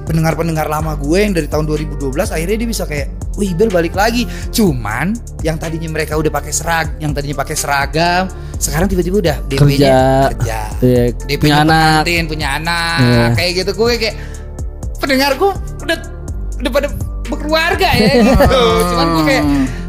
[0.09, 3.07] pendengar-pendengar lama gue yang dari tahun 2012 akhirnya dia bisa kayak
[3.37, 8.25] wih Bel balik lagi cuman yang tadinya mereka udah pakai serag yang tadinya pakai seragam
[8.57, 9.99] sekarang tiba-tiba udah DP-nya Kerja.
[10.33, 12.03] kerja Iya, DP punya anak.
[12.03, 13.25] pengantin, punya anak Iya.
[13.37, 14.17] kayak gitu gue kayak
[14.97, 15.49] pendengarku
[15.79, 15.97] udah
[16.59, 16.89] udah pada
[17.25, 18.63] berkeluarga ya gitu.
[18.91, 19.45] cuman gue kayak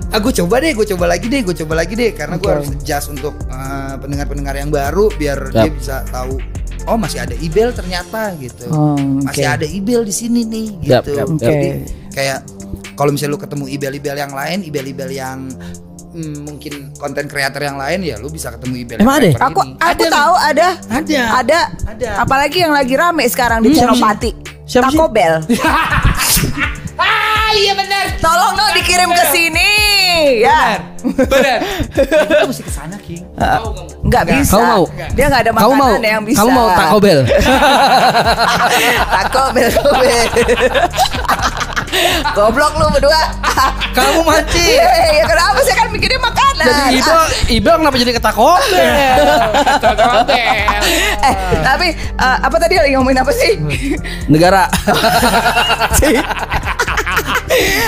[0.09, 2.53] ah gue coba deh gue coba lagi deh gue coba lagi deh karena gue Oke.
[2.55, 5.53] harus adjust untuk eh, pendengar-pendengar yang baru biar Yap.
[5.55, 6.37] dia bisa tahu
[6.85, 9.55] oh masih ada Ibel ternyata gitu Oh, masih oke.
[9.55, 11.27] ada Ibel di sini nih gitu yap, yap.
[11.35, 11.85] jadi Oke.
[12.11, 12.39] kayak
[12.93, 15.37] kalau misalnya lu ketemu Ibel-Ibel yang lain Ibel-Ibel yang
[16.09, 19.73] hmm, mungkin konten kreator yang lain ya lu bisa ketemu Ibel Emang ada Aku ini.
[19.75, 20.67] aku Ada, tahu ada.
[20.89, 21.21] Ada.
[21.37, 21.59] Ada.
[21.87, 22.09] Ada.
[22.19, 24.31] Apalagi yang lagi rame sekarang di Hmm, Senopati.
[24.63, 25.11] Siapa Taco sih?
[25.11, 25.35] Bell.
[26.99, 29.69] ah iya benar Tolong dong dikirim ke sini.
[30.19, 30.83] Ya.
[30.99, 31.59] benar
[32.27, 33.23] kita mesti ke sana King
[33.99, 34.55] Nggak bisa.
[34.55, 34.83] Kamu mau?
[35.13, 35.93] Dia nggak ada makanan mau?
[35.99, 36.39] yang bisa.
[36.39, 37.21] Kamu mau Taco Bell?
[39.05, 39.69] Taco Bell.
[39.69, 40.27] Taco Bell.
[42.31, 43.21] Goblok lu berdua.
[43.91, 44.77] Kamu mancing.
[44.79, 46.63] Iya, kenapa sih kan mikirnya makanan?
[46.63, 47.19] Jadi Ibel,
[47.59, 48.93] Ibel kenapa jadi ke Taco Bell?
[51.19, 53.51] eh, tapi eh, apa tadi lagi ngomongin apa sih?
[54.31, 54.69] Negara.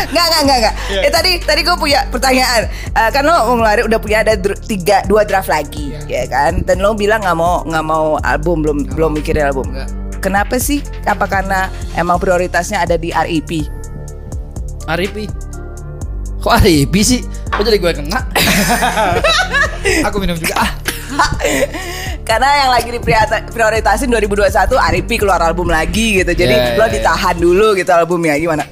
[0.07, 0.75] Nggak, nggak, nggak, nggak.
[0.99, 2.65] Eh tadi tadi gue punya pertanyaan.
[2.67, 6.61] Eh, kan lo mau ngeluarin udah punya ada dr- tiga dua draft lagi, ya kan?
[6.61, 9.69] Dan lo bilang nggak mau nggak mau album belum belum mikirin album.
[9.69, 9.89] Nggak.
[10.19, 10.81] Kenapa sih?
[11.03, 13.51] Apa karena emang prioritasnya ada di E REP?
[14.85, 15.25] Aripi.
[16.37, 17.21] Kok Aripi sih?
[17.47, 18.21] Kok jadi gue kena?
[20.07, 20.71] aku minum juga ah
[22.29, 26.31] Karena yang lagi diprioritasin 2021 REP keluar album lagi gitu.
[26.31, 26.93] Jadi Ya, lo ya, ya.
[26.95, 28.63] ditahan dulu gitu albumnya gimana?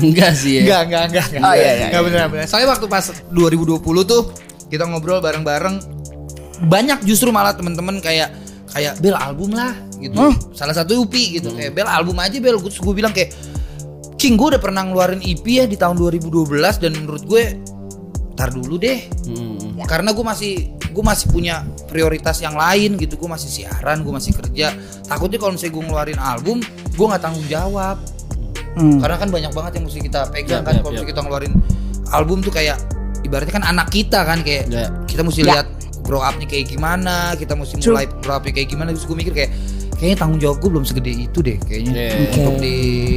[0.00, 0.62] Enggak sih ya.
[0.64, 1.26] Enggak, enggak, enggak.
[1.44, 2.46] Oh, iya, iya, Enggak benar, benar.
[2.48, 4.22] Soalnya waktu pas 2020 tuh
[4.70, 5.76] kita ngobrol bareng-bareng
[6.66, 8.32] banyak justru malah temen-temen kayak
[8.70, 10.32] kayak Bel album lah gitu.
[10.54, 12.56] Salah satu Upi gitu kayak Bel album aja Bel.
[12.60, 13.34] Gue gue bilang kayak
[14.20, 16.52] King gue udah pernah ngeluarin EP ya di tahun 2012
[16.84, 17.44] dan menurut gue
[18.36, 19.00] tar dulu deh.
[19.26, 19.80] Hmm.
[19.88, 23.16] Karena gue masih gue masih punya prioritas yang lain gitu.
[23.16, 24.76] Gue masih siaran, gue masih kerja.
[25.08, 26.58] Takutnya kalau misalnya gue ngeluarin album,
[26.94, 27.96] gue nggak tanggung jawab
[28.72, 28.98] Hmm.
[28.98, 31.54] karena kan banyak banget yang mesti kita pegang Yap, kan yap, kalau misalnya kita ngeluarin
[32.10, 32.76] album tuh kayak
[33.20, 34.86] ibaratnya kan anak kita kan kayak Ya.
[35.04, 35.46] kita mesti Ya.
[35.52, 35.66] lihat
[36.00, 37.94] grow up-nya kayak gimana kita mesti True.
[37.94, 39.50] mulai grow up-nya kayak gimana terus gue mikir kayak
[39.92, 42.10] kayaknya tanggung jawab gue belum segede itu deh kayaknya Ya.
[42.16, 42.34] Oke.
[42.36, 42.74] untuk di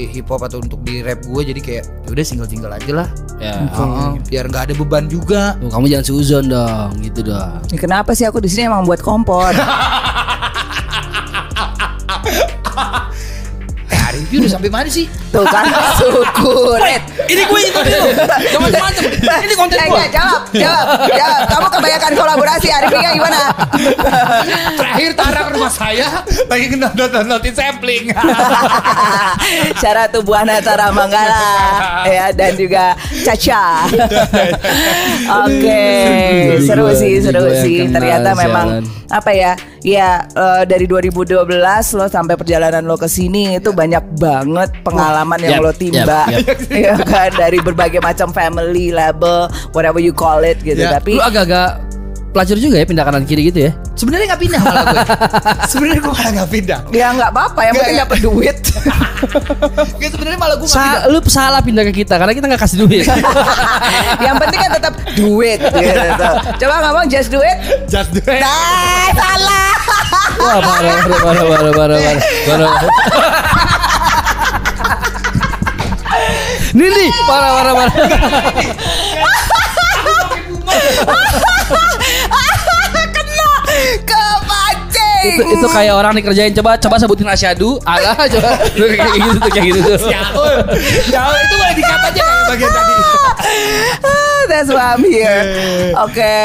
[0.10, 3.10] hip hop atau untuk di rap gue jadi kayak ya udah single single aja lah
[3.38, 3.60] Ya.
[3.62, 7.60] Heeh, biar nggak ada beban juga Tuh, kamu jangan suzon dong, gitu dong.
[7.68, 9.52] Ya, Kenapa sih aku di sini emang buat kompor?
[14.34, 15.06] Pi udah sampai mana sih?
[15.30, 15.62] Tuh kan
[15.94, 16.98] syukurin.
[17.30, 18.10] Ini gue itu dulu.
[18.18, 19.04] Jangan macam-macam.
[19.46, 19.94] Ini konten Eh, gue.
[19.94, 21.42] enggak, jawab, jawab, jawab.
[21.46, 23.42] Kamu kebanyakan kolaborasi Arifin gimana?
[24.82, 26.08] Terakhir Tara ke rumah saya
[26.50, 28.10] lagi nonton nonton sampling.
[29.86, 31.46] Cara tubuhan Tara Manggala
[32.10, 33.86] ya dan juga Caca.
[35.46, 35.86] Oke,
[36.60, 37.86] seru sih, seru sih.
[37.86, 39.54] Ternyata memang apa ya?
[39.84, 41.44] Ya eh, dari 2012
[42.00, 46.24] lo sampai perjalanan lo ke sini itu banyak banget pengalaman yang Yap, lo timba.
[46.32, 50.80] yap, ya kan dari berbagai macam family label, whatever you call it gitu.
[50.80, 51.93] Ya, Tapi Lu agak-agak
[52.34, 53.78] pelacur juga ya pindah kanan kiri gitu ya.
[53.94, 55.06] Sebenarnya nggak pindah malah gue.
[55.70, 56.80] Sebenarnya gue malah nggak pindah.
[56.90, 58.58] ya nggak apa-apa, yang penting dapat duit.
[60.02, 60.68] Gak sebenarnya malah gue.
[60.68, 63.06] Sa lu salah pindah ke kita karena kita nggak kasih duit.
[64.26, 66.02] yang penting kan tetap duit gitu.
[66.66, 67.58] Coba ngomong just do it.
[67.86, 68.42] Just do it.
[68.42, 69.72] Nah, salah.
[70.42, 72.00] Wah, parah, parah, parah, parah, parah,
[72.50, 72.92] parah, parah.
[76.74, 77.94] Nih nih, parah, parah, parah.
[85.26, 89.66] Itu itu kayak orang dikerjain coba coba sebutin asyadu alah coba kayak gitu tuh kayak
[89.68, 90.56] gitu tuh Jauh,
[91.08, 92.94] jauh itu boleh dikat aja kayak bagian tadi.
[94.04, 95.42] Ah, That's why I'm here.
[95.98, 96.36] Oke,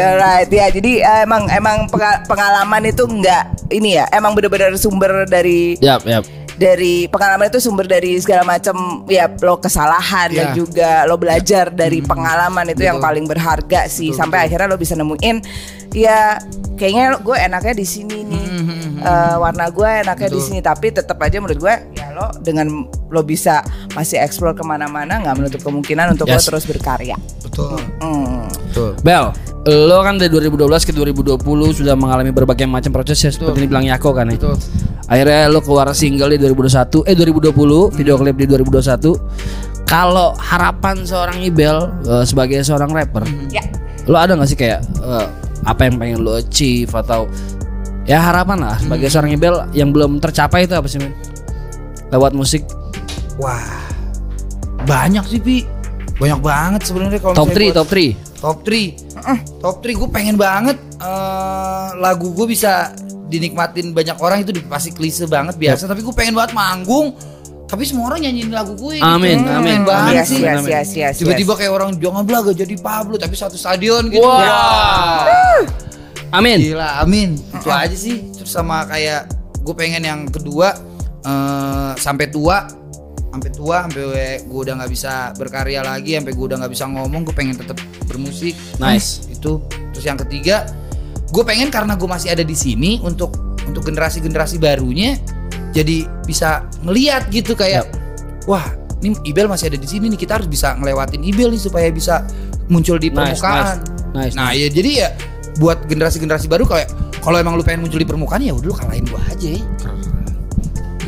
[0.00, 0.68] alright ya.
[0.68, 4.04] Jadi eh, emang emang penga- pengalaman itu enggak ini ya.
[4.10, 6.26] Emang bener-bener sumber dari yap yap
[6.58, 10.54] dari pengalaman itu sumber dari segala macam ya lo kesalahan dan Ya.
[10.54, 15.38] juga lo belajar dari pengalaman itu yang paling berharga sih sampai akhirnya lo bisa nemuin
[15.90, 16.42] ya
[16.74, 18.46] kayaknya gue enaknya di sini nih
[18.98, 22.66] Eh, warna gue enaknya di sini tapi tetap aja menurut gue ya lo dengan
[23.06, 23.62] lo bisa
[23.94, 26.50] masih explore ke mana-mana nggak menutup kemungkinan untuk lo Yes.
[26.50, 27.14] terus berkarya.
[27.38, 27.78] Betul.
[28.02, 28.50] Hmm.
[28.50, 28.98] Betul.
[29.00, 29.30] Bel
[29.68, 31.38] lo kan dari 2012 ke 2020
[31.72, 34.58] sudah mengalami berbagai macam proses ya seperti ini bilang Yako kan ya Betul.
[35.08, 39.16] Akhirnya lo keluar single di 2021 eh 2020 video klip di 2021
[39.84, 43.64] kalau harapan seorang Ibel eh, sebagai seorang rapper Ya.
[44.04, 45.26] lo ada gak sih kayak eh,
[45.64, 47.24] apa yang pengen lo achieve atau
[48.04, 51.12] ya harapan lah sebagai seorang Ibel yang belum tercapai itu apa sih men
[52.08, 52.64] lewat musik.
[53.36, 53.60] Wah.
[54.80, 55.60] Banyak sih, Pi.
[56.16, 60.08] Banyak banget sebenarnya kalau top 3 misalnya buat- top 3 Top 3 Top 3 gue
[60.08, 62.96] pengen banget eh, Lagu gue bisa
[63.28, 65.84] dinikmatin banyak orang itu pasti klise banget biasa.
[65.84, 67.12] Tapi gue pengen banget manggung
[67.68, 69.04] Tapi semua orang nyanyiin lagu gue gitu.
[69.04, 71.58] Amin, Hmm, amin, banget Yes, sih yes, yes, yes, Tiba-tiba yes.
[71.60, 74.24] kayak orang jangan belaga jadi Pablo Tapi satu stadion gitu.
[74.24, 75.28] Wah.
[76.32, 76.56] amin.
[76.64, 77.36] Gila amin.
[77.36, 78.24] Itu aja sih.
[78.32, 79.28] Terus sama kayak
[79.60, 80.72] Gue pengen yang kedua
[81.20, 82.64] eh, Sampai tua.
[83.28, 84.02] Sampai tua sampai
[84.40, 87.76] gue udah nggak bisa berkarya lagi sampai gue udah nggak bisa ngomong gue pengen tetap
[88.08, 88.56] bermusik.
[88.80, 89.28] Nice.
[89.28, 89.60] itu.
[89.92, 90.64] Terus yang ketiga
[91.28, 93.36] gue pengen karena gue masih ada di sini untuk
[93.68, 95.20] untuk generasi generasi barunya
[95.76, 97.84] jadi bisa ngeliat gitu kayak
[98.48, 98.64] wah
[99.04, 102.24] ini Ibel masih ada di sini nih kita harus bisa ngelewatin Ibel nih supaya bisa
[102.72, 103.76] muncul di Nice, permukaan.
[104.16, 105.08] nice, nice, nah ya jadi ya
[105.60, 106.88] buat generasi generasi baru kayak
[107.20, 109.48] kalau emang lu pengen muncul di permukaan ya udah lu kalahin gue aja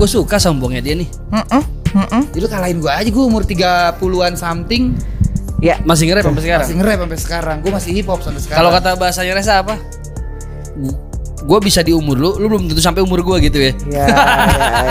[0.01, 1.09] gue suka sombongnya dia nih.
[1.29, 1.63] Mm-mm,
[1.93, 2.23] mm-mm.
[2.33, 4.97] Jadi lu kalahin gue aja gue umur 30-an something.
[5.61, 5.77] Ya.
[5.85, 6.65] masih nge-rap sampai sekarang?
[6.65, 7.57] Masih nge-rap sampai sekarang.
[7.61, 8.59] Gue masih hip hop sampai sekarang.
[8.65, 9.77] Kalau kata bahasanya Reza apa?
[11.41, 13.73] Gue bisa di umur lu, lu belum tentu sampai umur gue gitu ya.
[13.89, 14.07] Ya,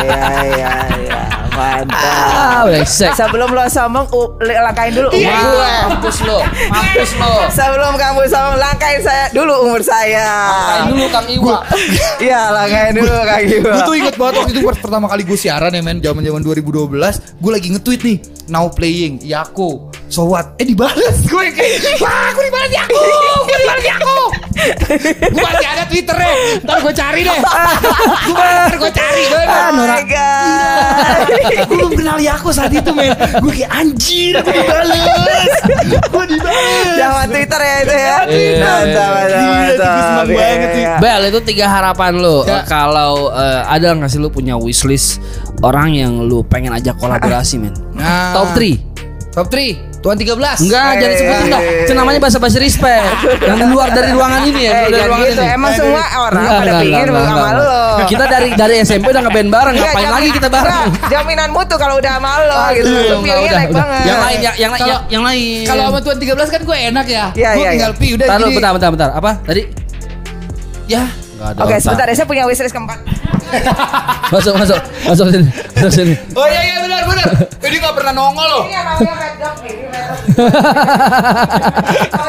[0.02, 0.72] ya, ya, ya,
[1.08, 1.49] ya.
[1.60, 2.00] Mantap.
[2.00, 2.64] Ah.
[2.88, 4.08] Sebelum lo sombong,
[4.40, 5.72] langkain dulu umur Wah, gue.
[5.92, 6.40] mampus lo,
[6.72, 7.34] mampus lo.
[7.52, 10.28] Sebelum kamu sombong, langkain saya dulu umur saya.
[10.48, 11.58] Kain dulu Kang Iwa.
[12.20, 13.72] Iya, langkain dulu Kang Iwa.
[13.76, 16.96] Gue tuh inget banget waktu itu pertama kali gue siaran ya men zaman zaman 2012
[17.40, 22.44] Gue lagi nge-tweet nih Now playing Yako So what Eh dibales Gue kayak Wah gue
[22.48, 23.02] dibales Yako
[23.46, 24.18] Gue dibales Yako
[25.30, 26.32] Gue masih ada twitternya
[26.66, 27.40] Ntar gue cari deh
[28.26, 29.38] Gue ntar gue cari Oh
[29.70, 31.26] bener my god.
[31.50, 35.54] Gue belum kenal Yako saat itu men Gue kayak anjir Gue dibales
[36.08, 38.18] Gue dibales Zaman Twitter ya itu ya.
[38.30, 38.60] Iya.
[38.60, 40.82] Mantap, seneng Iya, banget sih.
[40.84, 40.94] iya.
[41.00, 42.44] Bel itu tiga harapan lu.
[42.44, 42.60] Ya.
[42.60, 45.24] Eh, Kalau eh, ada nggak sih lu punya wishlist
[45.62, 47.74] orang yang lu pengen ajak kolaborasi men?
[47.96, 48.36] Nah.
[48.36, 48.89] Top 3
[49.30, 51.62] Top 3 Tuan 13 Enggak, jangan sebutin dah.
[51.84, 53.04] Itu namanya bahasa-bahasa respect.
[53.42, 55.42] Yang luar dari ruangan ini ya, Eh, di luar dari ruangan gitu.
[55.44, 55.52] ini.
[55.52, 57.78] Emang semua orang Enggak, pada enggak, pikir enggak, sama enggak, lo.
[58.08, 60.72] Kita dari dari SMP udah ngeband bareng, Enggak, ngapain jamin- lagi kita bareng?
[60.88, 62.88] enggak, Jaminan mutu kalau udah sama lo gitu.
[62.88, 63.76] Aduh, Lu enggak, feelingnya udah, naik udah.
[63.78, 64.00] banget.
[64.02, 65.64] Yang lain, yang, yang, lain, Kalau- yang, yang lain.
[65.68, 68.00] Kalau sama Tuan 13 kan gue enak ya Iya, Gue iya, tinggal iya.
[68.00, 69.10] pi Udah Bentar, jadi bentar, bentar, bentar.
[69.14, 69.62] Apa tadi?
[70.88, 71.04] Ya
[71.36, 71.60] Enggak ada.
[71.60, 71.84] Oke, otak.
[71.84, 72.16] sebentar ya.
[72.16, 73.00] Saya punya wishlist keempat.
[74.34, 76.14] Masuk, masuk, masuk sini, masuk sini.
[76.38, 77.26] Oh iya iya benar benar
[77.66, 79.76] Ini gak pernah nongol loh Ini yang namanya Red Dog nih.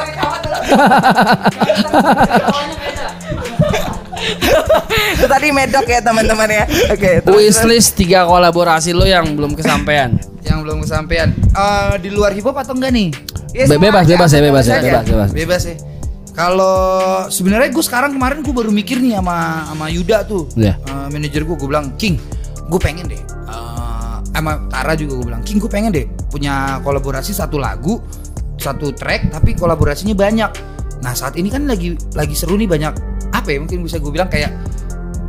[5.10, 6.64] Itu tadi medok ya teman-teman ya.
[6.92, 7.24] Oke.
[7.24, 7.34] terus.
[7.34, 10.16] Wishlist tiga kolaborasi lo yang belum kesampaian.
[10.44, 11.28] Yang belum kesampaian.
[11.36, 13.08] Eh, di luar hip hop atau enggak nih?
[13.50, 14.86] Ya, Be- semua bebas, aja, bebas ya, bebas ya, aja.
[14.86, 15.30] bebas, bebas.
[15.34, 15.74] Bebas ya.
[16.40, 16.80] Kalau
[17.28, 20.80] sebenarnya gue sekarang kemarin gue baru mikir nih sama sama Yuda tuh, Iya.
[20.80, 22.16] Eh, manajer gue, gue bilang King,
[22.64, 27.36] gue pengen deh, eh, sama Tara juga gue bilang King, gue pengen deh punya kolaborasi
[27.36, 28.00] satu lagu,
[28.56, 30.48] satu track, tapi kolaborasinya banyak.
[31.04, 32.92] Nah saat ini kan lagi lagi seru nih banyak
[33.36, 34.48] apa ya mungkin bisa gue bilang kayak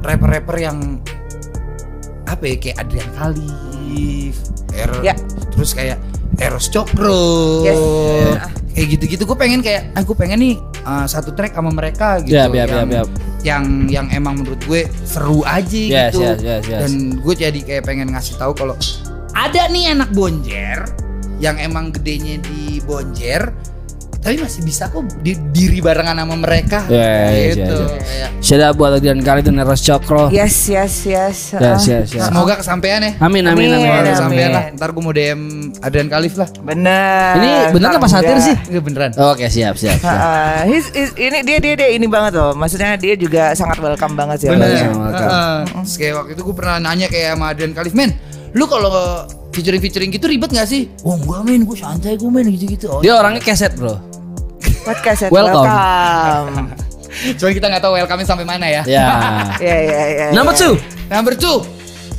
[0.08, 1.04] rapper-rapper yang
[2.24, 4.36] apa ya kayak Adrian Khalif,
[4.72, 5.14] Er, Ya.
[5.52, 6.00] terus kayak
[6.40, 7.80] Eros Cokro, Yes.
[8.72, 9.24] kayak gitu-gitu.
[9.28, 10.56] Gue pengen kayak, ah gue pengen nih
[10.86, 13.08] uh, satu track sama mereka gitu, Yap, yap, yang, yap, yap.
[13.42, 16.22] yang yang emang menurut gue seru aja Yes, gitu.
[16.24, 16.82] yes, yes, yes.
[16.86, 18.76] Dan gue jadi kayak pengen ngasih tahu kalau
[19.32, 20.84] ada nih anak bonjer
[21.42, 23.50] yang emang gedenya di bonjer,
[24.22, 26.86] tapi masih bisa kok di, diri barengan sama mereka.
[26.86, 27.74] Ya, ya, gitu.
[27.76, 27.98] ya, ya.
[27.98, 30.30] Kayak, Shout out buat Adrian Kali dan Eros Cokro.
[30.30, 31.38] Yes, yes, yes.
[31.52, 31.82] Yes, Ah.
[31.82, 32.24] yes, yes.
[32.24, 33.18] Semoga kesampaian ya.
[33.18, 33.82] Amin, amin, amin.
[33.82, 34.14] Amin, Semoga amin.
[34.14, 34.64] kesampaian lah.
[34.72, 35.42] Ntar gue mau DM
[35.80, 36.48] Adrian Khalif lah.
[36.62, 37.32] Bener.
[37.36, 38.46] Ini bener apa satir Enggak.
[38.46, 38.56] sih?
[38.70, 39.12] Iya beneran.
[39.18, 39.98] Oke, siap, siap.
[39.98, 40.06] siap.
[40.08, 42.54] Ah, he's- he's- ini dia dia dia ini banget loh.
[42.54, 44.48] Maksudnya dia juga sangat welcome banget sih.
[44.48, 44.70] Bener.
[44.86, 45.18] Kak.
[45.18, 45.58] Heeh.
[45.82, 48.14] Terus kayak waktu itu gue pernah nanya kayak sama Adrian Khalif, men,
[48.52, 48.94] lu kalau
[49.50, 50.88] featuring featuring gitu ribet gak sih?
[51.02, 52.88] Oh enggak men, gue santai gue men gitu-gitu.
[52.88, 54.11] Oh, Dia orangnya keset, Bro.
[54.92, 55.64] Podcast ya, Welcome.
[55.64, 56.56] welcome.
[57.40, 58.82] Cuman kita nggak tahu welcome sampai mana ya.
[58.84, 59.08] Ya.
[59.60, 60.28] Ya ya ya.
[60.36, 60.76] Number two.
[61.08, 61.64] Number two,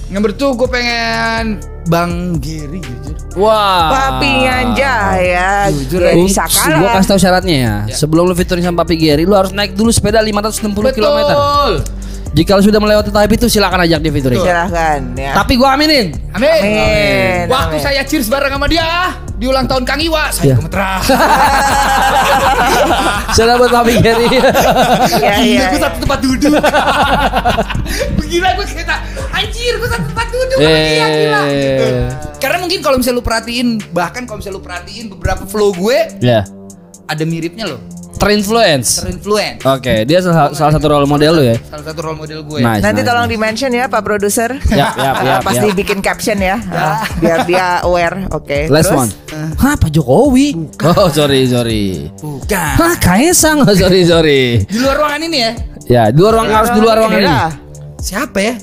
[0.08, 3.16] number two gue pengen Bang Giri jujur.
[3.34, 3.88] Wah.
[3.88, 5.48] Papi Anja ya.
[5.68, 6.76] Jujur, Gary Untuk- Sakala.
[6.78, 7.74] Gua kasih tahu syaratnya ya.
[7.90, 11.18] Sebelum lu featuring sama Papi Gary, lu harus naik dulu sepeda 560 km.
[12.32, 14.40] Jika lu sudah melewati tahap itu silakan ajak dia featuring.
[14.40, 15.32] Silahkan ya.
[15.36, 16.16] Tapi gua aminin.
[16.32, 16.60] Amin.
[16.64, 17.44] Amin.
[17.52, 17.84] Waktu Amin.
[17.84, 20.54] saya cheers bareng sama dia di ulang tahun Kang Iwa, saya Iya.
[20.56, 21.00] gemeteran.
[23.36, 23.70] Sudah buat
[24.00, 24.26] Gary.
[24.32, 24.40] Iya
[25.12, 25.66] Gila, iya.
[25.72, 26.52] gue satu tempat duduk.
[28.32, 28.96] Gila gue kata
[29.36, 31.40] anjir gue satu tempat duduk sama dia gila.
[31.52, 31.84] Gitu.
[31.84, 32.08] Eh.
[32.40, 36.48] Karena mungkin kalau misalnya lu perhatiin, bahkan kalau misalnya lu perhatiin beberapa flow gue Ya.
[37.04, 37.80] ada miripnya loh.
[38.22, 38.88] Terinfluence.
[39.02, 39.60] Terinfluence.
[39.66, 41.56] Oke, dia salah, salah satu role model lu ya.
[41.66, 42.62] Salah satu role model gue.
[42.62, 42.78] Nice.
[42.80, 43.34] Nanti nice, tolong nice.
[43.34, 44.50] di mention ya Pak Produser.
[44.70, 45.64] Yap, yap, yap, Pas yap.
[45.66, 46.56] dibikin caption ya.
[46.70, 48.30] Ah, Biar dia aware.
[48.30, 48.70] Oke.
[48.70, 49.00] Last Terus?
[49.02, 49.10] one.
[49.58, 50.54] Hah, Pak Jokowi?
[50.86, 52.06] Oh, sorry, sorry.
[52.22, 52.74] Bukan.
[52.78, 53.66] Hah, Kaisang?
[53.66, 54.62] Oh, sorry, sorry.
[54.70, 55.52] Di luar ruangan ini ya.
[55.90, 57.34] Ya, di luar ruang harus di luar ruangan Ini.
[57.98, 58.54] Siapa ya?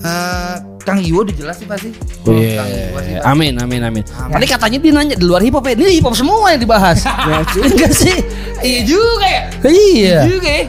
[0.00, 1.92] Eh, Kang Iwo udah jelas sih pasti.
[2.24, 3.20] Oh, Kang iya, Iwo sih iya.
[3.20, 3.28] pasti.
[3.28, 4.02] Amin, amin, amin.
[4.06, 5.74] Tadi katanya dia nanya di luar hip hop ya.
[5.74, 7.04] Ini hip hop semua yang dibahas.
[7.60, 8.16] Enggak sih?
[8.58, 9.42] Iya juga ya.
[9.62, 10.18] Iya.
[10.26, 10.64] Juga ya.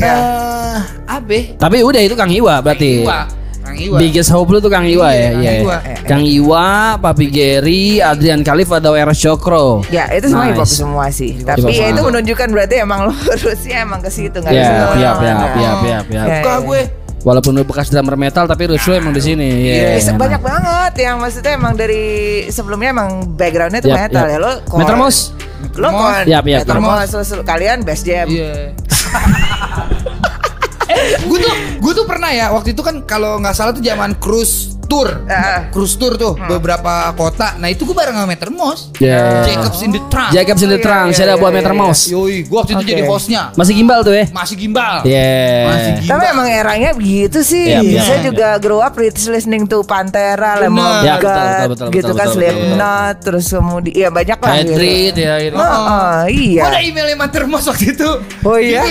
[0.00, 0.76] Eh,
[1.06, 1.38] Abe.
[1.54, 3.02] Tapi udah itu Kang Iwa berarti.
[3.02, 3.26] Iwa.
[3.60, 3.98] Kang Iwa.
[3.98, 5.28] Biggest hope lu tuh Kang Iwa Iya, ya.
[5.28, 5.52] Kang Iya.
[5.60, 5.76] Iwa.
[6.08, 9.84] Kang Iwa, Papi Gary, Adrian Khalif ada Eros Cokro.
[9.88, 10.74] Ya itu semua hip hop Nice.
[10.74, 11.36] semua sih.
[11.36, 14.72] hop Tapi ya itu menunjukkan berarti emang lo harusnya emang ke situ nggak Ya, bisa
[14.72, 15.20] siap, ke mana-mana.
[15.20, 16.26] siap, siap, siap, siap.
[16.26, 16.56] Ya, Suka ya.
[16.64, 16.80] gue.
[17.20, 19.48] Walaupun lu bekas drummer metal tapi lu emang di sini.
[19.68, 20.00] Iya.
[20.00, 22.02] Iya, banyak banget yang maksudnya emang dari
[22.48, 24.32] sebelumnya emang backgroundnya tuh Yap, metal yap.
[24.32, 24.52] ya lo.
[24.64, 25.16] kon- Metromos.
[25.76, 26.24] Lo kon.
[26.24, 28.24] Yap, yap, Metromos, terus kalian best jam.
[28.24, 28.72] Iya.
[31.20, 34.76] gue tuh gue tuh pernah ya waktu itu kan kalau nggak salah tuh zaman cruise
[34.90, 35.70] tour, Ah.
[35.70, 37.54] cruise tour tuh beberapa kota.
[37.62, 39.46] Nah itu gue bareng sama Metermos, Ya.
[39.46, 40.34] Jacobs in the Trunk.
[40.34, 41.72] Jacobs in the Oh, iya, Trunk, iya, saya iya, buat iya, Meter.
[41.78, 42.02] Mouse.
[42.10, 42.90] Yoi, gue waktu itu Oke.
[42.90, 43.42] jadi hostnya.
[43.54, 44.26] Masih gimbal tuh ya?
[44.34, 44.94] Masih gimbal.
[45.06, 45.62] Yeah.
[45.70, 46.10] Masih gimbal.
[46.10, 47.70] Tapi emang eranya begitu sih.
[47.70, 50.58] Yap, yap, Saya juga grow up with listening to Pantera.
[50.58, 54.50] Lemon Ya, betul, betul, betul, gitu betul, kan betul, Slipknot, terus kemudian ya banyak lah
[54.58, 54.72] gitu.
[54.74, 55.54] Hatred ya gitu.
[55.54, 56.62] Oh, oh, iya.
[56.66, 58.10] Gue ada emailnya Metermos waktu itu.
[58.42, 58.82] Oh iya?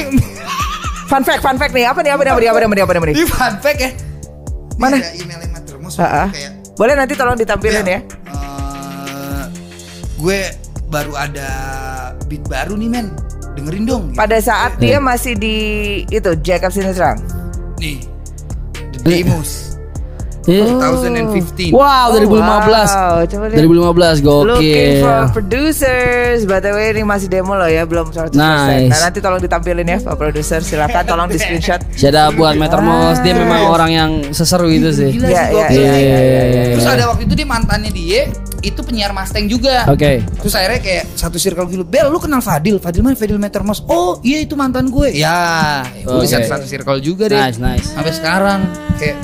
[1.10, 1.86] Fun fact, fun fact nih.
[1.86, 2.14] Apa nih?
[2.14, 2.32] Apa nih?
[2.32, 2.50] Apa nih?
[2.50, 2.64] Apa nih?
[2.64, 2.84] Apa nih?
[2.86, 3.02] Apa nih?
[3.02, 3.16] Apa nih?
[3.16, 3.90] ini fun fact ya.
[3.90, 4.96] Ini Mana?
[4.96, 6.28] ada emailnya Metermos Ah, ah.
[6.30, 8.00] kayak Boleh nanti tolong ditampilin ya.
[8.00, 9.44] eh,
[10.16, 10.40] gue
[10.88, 11.50] baru ada
[12.26, 13.08] beat baru nih men.
[13.52, 14.04] Dengerin dong.
[14.08, 14.16] gitu.
[14.16, 15.56] Pada saat dia masih di
[16.08, 17.18] itu Jacob Sinetron.
[17.76, 18.00] Nih.
[19.02, 19.79] The Demos.
[20.46, 20.64] Eh.
[20.64, 21.70] 2015.
[21.70, 22.90] Wow, Oh, 2015.
[22.90, 23.16] wow.
[23.24, 23.60] Coba lihat.
[23.60, 25.02] 2015 Looking gokil.
[25.02, 26.40] for producers.
[26.44, 28.34] By the way ini masih demo loh ya, belum 100%.
[28.34, 28.88] Nice.
[28.88, 30.60] Nah, nanti tolong ditampilin ya Pak produser.
[30.60, 31.82] Silakan tolong di screenshot.
[31.92, 35.10] Saya buat Metermos, dia memang orang yang seseru itu sih.
[35.12, 35.80] Gila Ya, sih ya, gokil.
[35.80, 36.64] ya, ya, ya, ya.
[36.74, 38.22] Terus ada waktu itu dia mantannya dia
[38.60, 39.88] itu penyiar Mustang juga.
[39.88, 40.20] Oke.
[40.20, 41.84] Terus akhirnya kayak satu circle gitu.
[41.84, 42.76] Bel, lu kenal Fadil?
[42.78, 43.16] Fadil mana?
[43.16, 43.84] Fadil Metermos.
[43.86, 45.16] Oh, iya itu mantan gue.
[45.16, 46.28] Ya, gue Oke.
[46.28, 47.40] satu, satu circle juga deh.
[47.40, 47.88] Nice, nice.
[47.88, 48.60] Sampai sekarang
[48.96, 49.16] kayak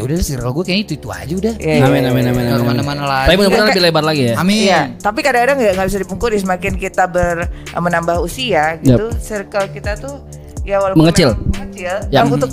[0.00, 1.54] ya udah circle gue kayaknya itu itu aja udah.
[1.60, 2.64] Iya, iya, Amin, amin, amin, Nggak amin.
[2.64, 3.26] ke mana-mana lagi.
[3.28, 4.34] Tapi mudah-mudahan lebih lebar lagi ya.
[4.40, 4.56] Amin.
[4.64, 7.36] Iya, tapi kadang-kadang nggak nggak bisa dipungkiri semakin kita ber
[7.70, 10.24] menambah usia gitu, circle kita tuh
[10.64, 11.30] ya walaupun Mengecil.
[11.52, 12.48] mengecil, yang untuk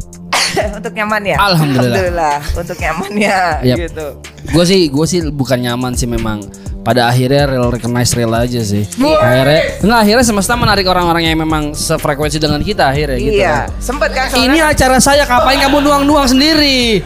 [0.82, 1.36] untuk nyaman ya.
[1.38, 2.36] Alhamdulillah.
[2.58, 3.76] untuk nyamannya Yap.
[3.86, 4.06] gitu.
[4.50, 6.42] Gue sih, gue sih bukan nyaman sih memang.
[6.90, 8.82] Pada akhirnya real recognize real aja sih.
[8.98, 13.38] Akhirnya enggak akhirnya semesta menarik orang-orang yang memang sefrekuensi dengan kita akhirnya gitu.
[13.38, 13.78] Iya, kan.
[13.78, 16.98] sempet kan Ini acara saya kapan kamu nuang-nuang sendiri?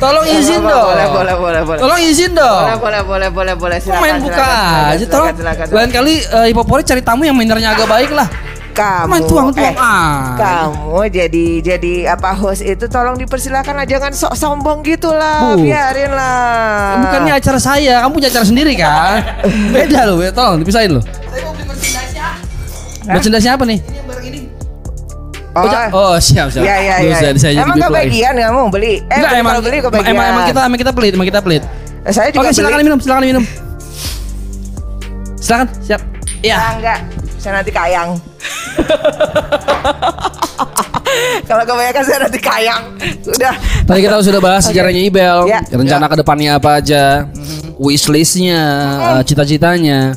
[0.00, 0.88] Tolong izin boleh, dong.
[0.88, 1.80] boleh, boleh, boleh, boleh.
[1.84, 2.64] Tolong izin dong.
[2.64, 5.36] boleh boleh boleh boleh boleh silakan main buka silakan, aja silakan, tolong.
[5.36, 5.76] silakan, silakan.
[5.76, 8.24] Lain kali uh, hipopori cari tamu yang minernya agak baik lah.
[8.70, 10.34] Kamu Main tuang-tuang eh, ah.
[10.34, 15.62] kamu jadi jadi apa host itu tolong dipersilakan lah jangan sok sombong gitu lah Bu.
[15.62, 19.20] biarin lah Bukannya acara saya, kamu punya acara sendiri kan?
[19.74, 20.30] Beda loh, ya.
[20.30, 21.02] tolong dipisahin loh.
[21.02, 22.28] Saya mau beli merchandise-nya.
[23.06, 23.78] Merchandise apa nih?
[23.78, 24.40] Ini yang barang ini.
[25.50, 26.62] oh, ja- oh siap siap.
[26.62, 29.54] ya ya Belum ya saya- saya jadi emang kebagian kamu beli eh Enggak kalau emang,
[29.60, 31.62] beli kebagian emang emang kita emang kita pelit, emang kita pelit.
[32.00, 33.44] Eh, saya juga Oke, silakan beli minum, silakan minum.
[35.40, 36.00] Silakan, siap.
[36.40, 36.56] ya Iya.
[36.74, 36.98] enggak
[37.36, 38.16] saya nanti kayang
[41.48, 42.82] kalau kebanyakan saya nanti kayang
[43.26, 43.54] udah
[43.84, 45.58] Tadi kita sudah bahas sejarahnya Ibel, Ya.
[45.66, 47.26] rencana ke depannya apa aja,
[47.74, 48.62] wishlistnya,
[49.18, 50.14] eh, cita-citanya.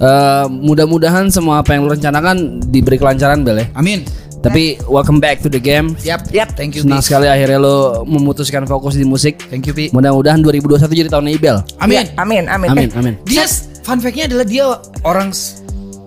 [0.00, 3.66] Eh, mudah-mudahan semua apa yang lu rencanakan diberi kelancaran Bel ya.
[3.76, 4.08] Amin.
[4.42, 5.94] Tapi welcome back to the game.
[6.02, 6.58] Yap, Yap.
[6.58, 7.06] Thank you, Senang Pi.
[7.06, 9.38] sekali akhirnya lo memutuskan fokus di musik.
[9.46, 9.86] Thank you, Pi.
[9.94, 11.56] Mudah-mudahan 2021 jadi tahunnya Ibel.
[11.78, 11.94] Amin.
[11.94, 13.14] Ya, amin amin Amin, Eh, amin.
[13.22, 13.46] Dia
[13.84, 14.66] fun fact-nya adalah dia
[15.04, 15.30] orang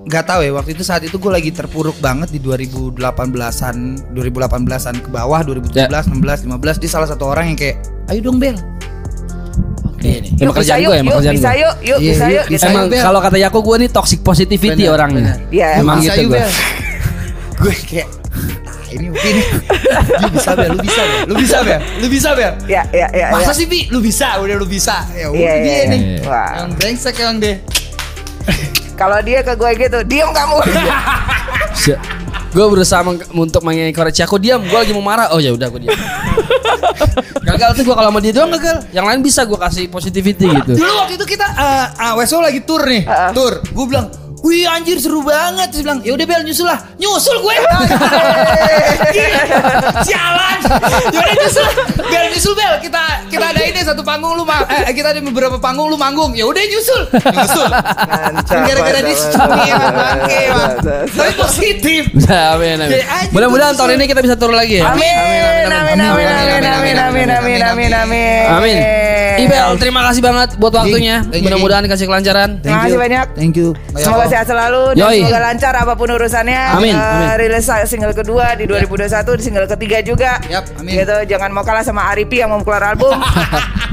[0.06, 3.76] nggak tahu ya waktu itu saat itu gue lagi terpuruk banget di 2018-an
[4.14, 8.53] 2018-an ke bawah 2017 16 15 dia salah satu orang yang kayak ayo dong Bel
[9.84, 11.58] oke nih Emang Yuk, bisa kerjaan yuk, gue, emang yuk, bisa gue.
[11.58, 12.91] yuk, yuk, Iya, bisa yuk, yuk, bisa bisa Emang yuk.
[12.91, 13.01] Bel.
[13.01, 15.34] kalau kata Yako gue nih toxic positivity Bener, orangnya.
[15.49, 16.38] Iya, emang bisa gitu yuk gue.
[16.38, 16.49] Bel
[17.66, 18.08] gue kayak
[18.62, 19.34] ah, ini mungkin
[20.22, 23.08] lu bisa Bel lu bisa Bel lu bisa Bel lu bisa Bel Ya, ya, ya,
[23.10, 23.28] ya.
[23.34, 26.30] masa sih Pi lu bisa udah lu bisa ya udah Iya, dia iya, nih iya.
[26.30, 26.49] Wah.
[26.62, 27.58] yang brengsek emang deh
[28.95, 30.57] Kalau dia ke gue gitu, diem kamu.
[32.55, 35.35] gue berusaha meng- untuk mengencourage aku diam gue lagi mau marah.
[35.35, 35.99] Oh ya udah gue diam
[37.45, 38.87] gagal tuh gue kalau sama dia doang gagal.
[38.95, 40.71] Yang lain bisa gue kasih positivity gitu.
[40.79, 43.03] Dulu waktu itu kita uh, uh, Weso lagi tour nih,
[43.35, 43.59] tour.
[43.69, 44.07] Gue bilang,
[44.45, 47.55] Wih anjir seru banget Terus bilang, ya udah Bel nyusul lah Nyusul gue
[50.05, 50.57] Sialan
[51.09, 51.67] Yaudah nyusul
[52.05, 55.89] Bel nyusul Bel Kita kita ada ini satu panggung lu eh, Kita ada beberapa panggung
[55.89, 57.69] lu manggung Ya udah nyusul Nyusul
[58.45, 59.13] Gara-gara di
[59.65, 60.41] Iya bangke.
[61.09, 62.99] Tapi positif amin amin
[63.33, 67.59] mudah-mudahan tahun ini kita bisa turun lagi ya Amin, amin, amin, amin, amin, amin, amin,
[67.63, 68.45] amin, amin.
[68.45, 69.14] Amin.
[69.38, 71.21] Ibel, terima kasih banget buat waktunya.
[71.25, 72.49] Mudah-mudahan dikasih kelancaran.
[72.59, 73.25] Terima kasih banyak.
[73.36, 75.17] Thank you Semoga sehat selalu dan Yoi.
[75.23, 76.61] semoga lancar apa pun urusannya.
[76.75, 77.27] Amin, Eh, amin.
[77.39, 80.31] rilis single kedua di 2021, di single ketiga juga.
[80.47, 80.93] Yap, amin.
[81.01, 83.15] Gitu, jangan mau kalah sama Aripi yang mau keluar album.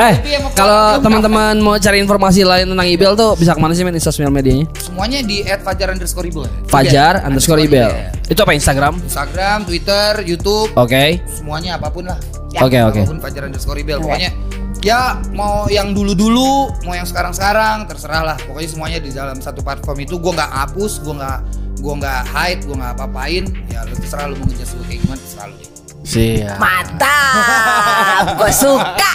[0.00, 0.16] Eh,
[0.56, 4.00] kalau teman-teman mau cari informasi lain tentang Ibel tuh bisa ke mana sih men di
[4.00, 4.64] sosial medianya?
[4.80, 7.90] Semuanya di @fajar underscore ibel Fajar Iya, underscore Ibel.
[7.92, 8.08] iya.
[8.24, 8.96] Itu apa Instagram?
[9.04, 11.20] Instagram, Twitter, YouTube Oke.
[11.28, 12.16] semuanya apa pun lah
[12.64, 12.96] Oke oke.
[13.04, 14.32] apa pun Fajar underscore Ibel pokoknya
[14.80, 19.36] ya mau yang dulu dulu mau yang sekarang sekarang terserah lah pokoknya semuanya di dalam
[19.36, 21.38] satu platform itu gue nggak hapus gue nggak
[21.84, 25.46] gue nggak hide gue nggak apa-apain ya lu terserah lu mau lu kayak gimana terserah
[25.52, 25.69] lu
[26.00, 26.56] Siap.
[26.56, 29.12] Mantap, gue suka,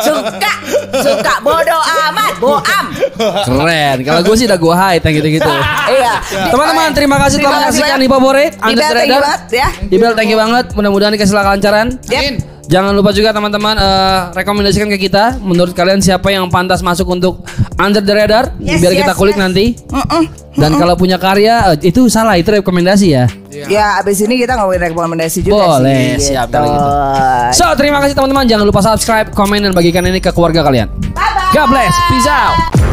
[0.00, 0.52] suka,
[1.02, 1.34] suka.
[1.42, 2.86] Bodoh amat, boam.
[3.42, 3.96] Keren.
[4.06, 5.52] Kalau gue sih udah gue hide yang gitu-gitu.
[5.90, 6.14] Iya.
[6.54, 8.06] Teman-teman terima kasih telah menyaksikan banyak.
[8.06, 9.68] Hipopore Under Ibel, thank you banget ya.
[9.90, 10.66] Ibel thank you banget.
[10.78, 11.86] Mudah-mudahan dikasih kelancaran.
[12.08, 12.55] Amin.
[12.66, 17.46] Jangan lupa juga teman-teman eh, rekomendasikan ke kita menurut kalian siapa yang pantas masuk untuk
[17.78, 19.42] Under the Radar Yes, biar yes, kita kulik yes.
[19.42, 19.64] nanti.
[20.56, 23.24] Dan kalau punya karya eh, itu salah itu rekomendasi ya.
[23.70, 26.34] Ya, abis ini kita ngomongin rekomendasi juga Boleh, sih.
[26.34, 26.88] siap kalau gitu.
[26.90, 27.56] Gitu.
[27.56, 28.44] So, terima kasih teman-teman.
[28.44, 30.90] Jangan lupa subscribe, komen dan bagikan ini ke keluarga kalian.
[31.54, 31.94] God bless.
[32.10, 32.85] Peace out.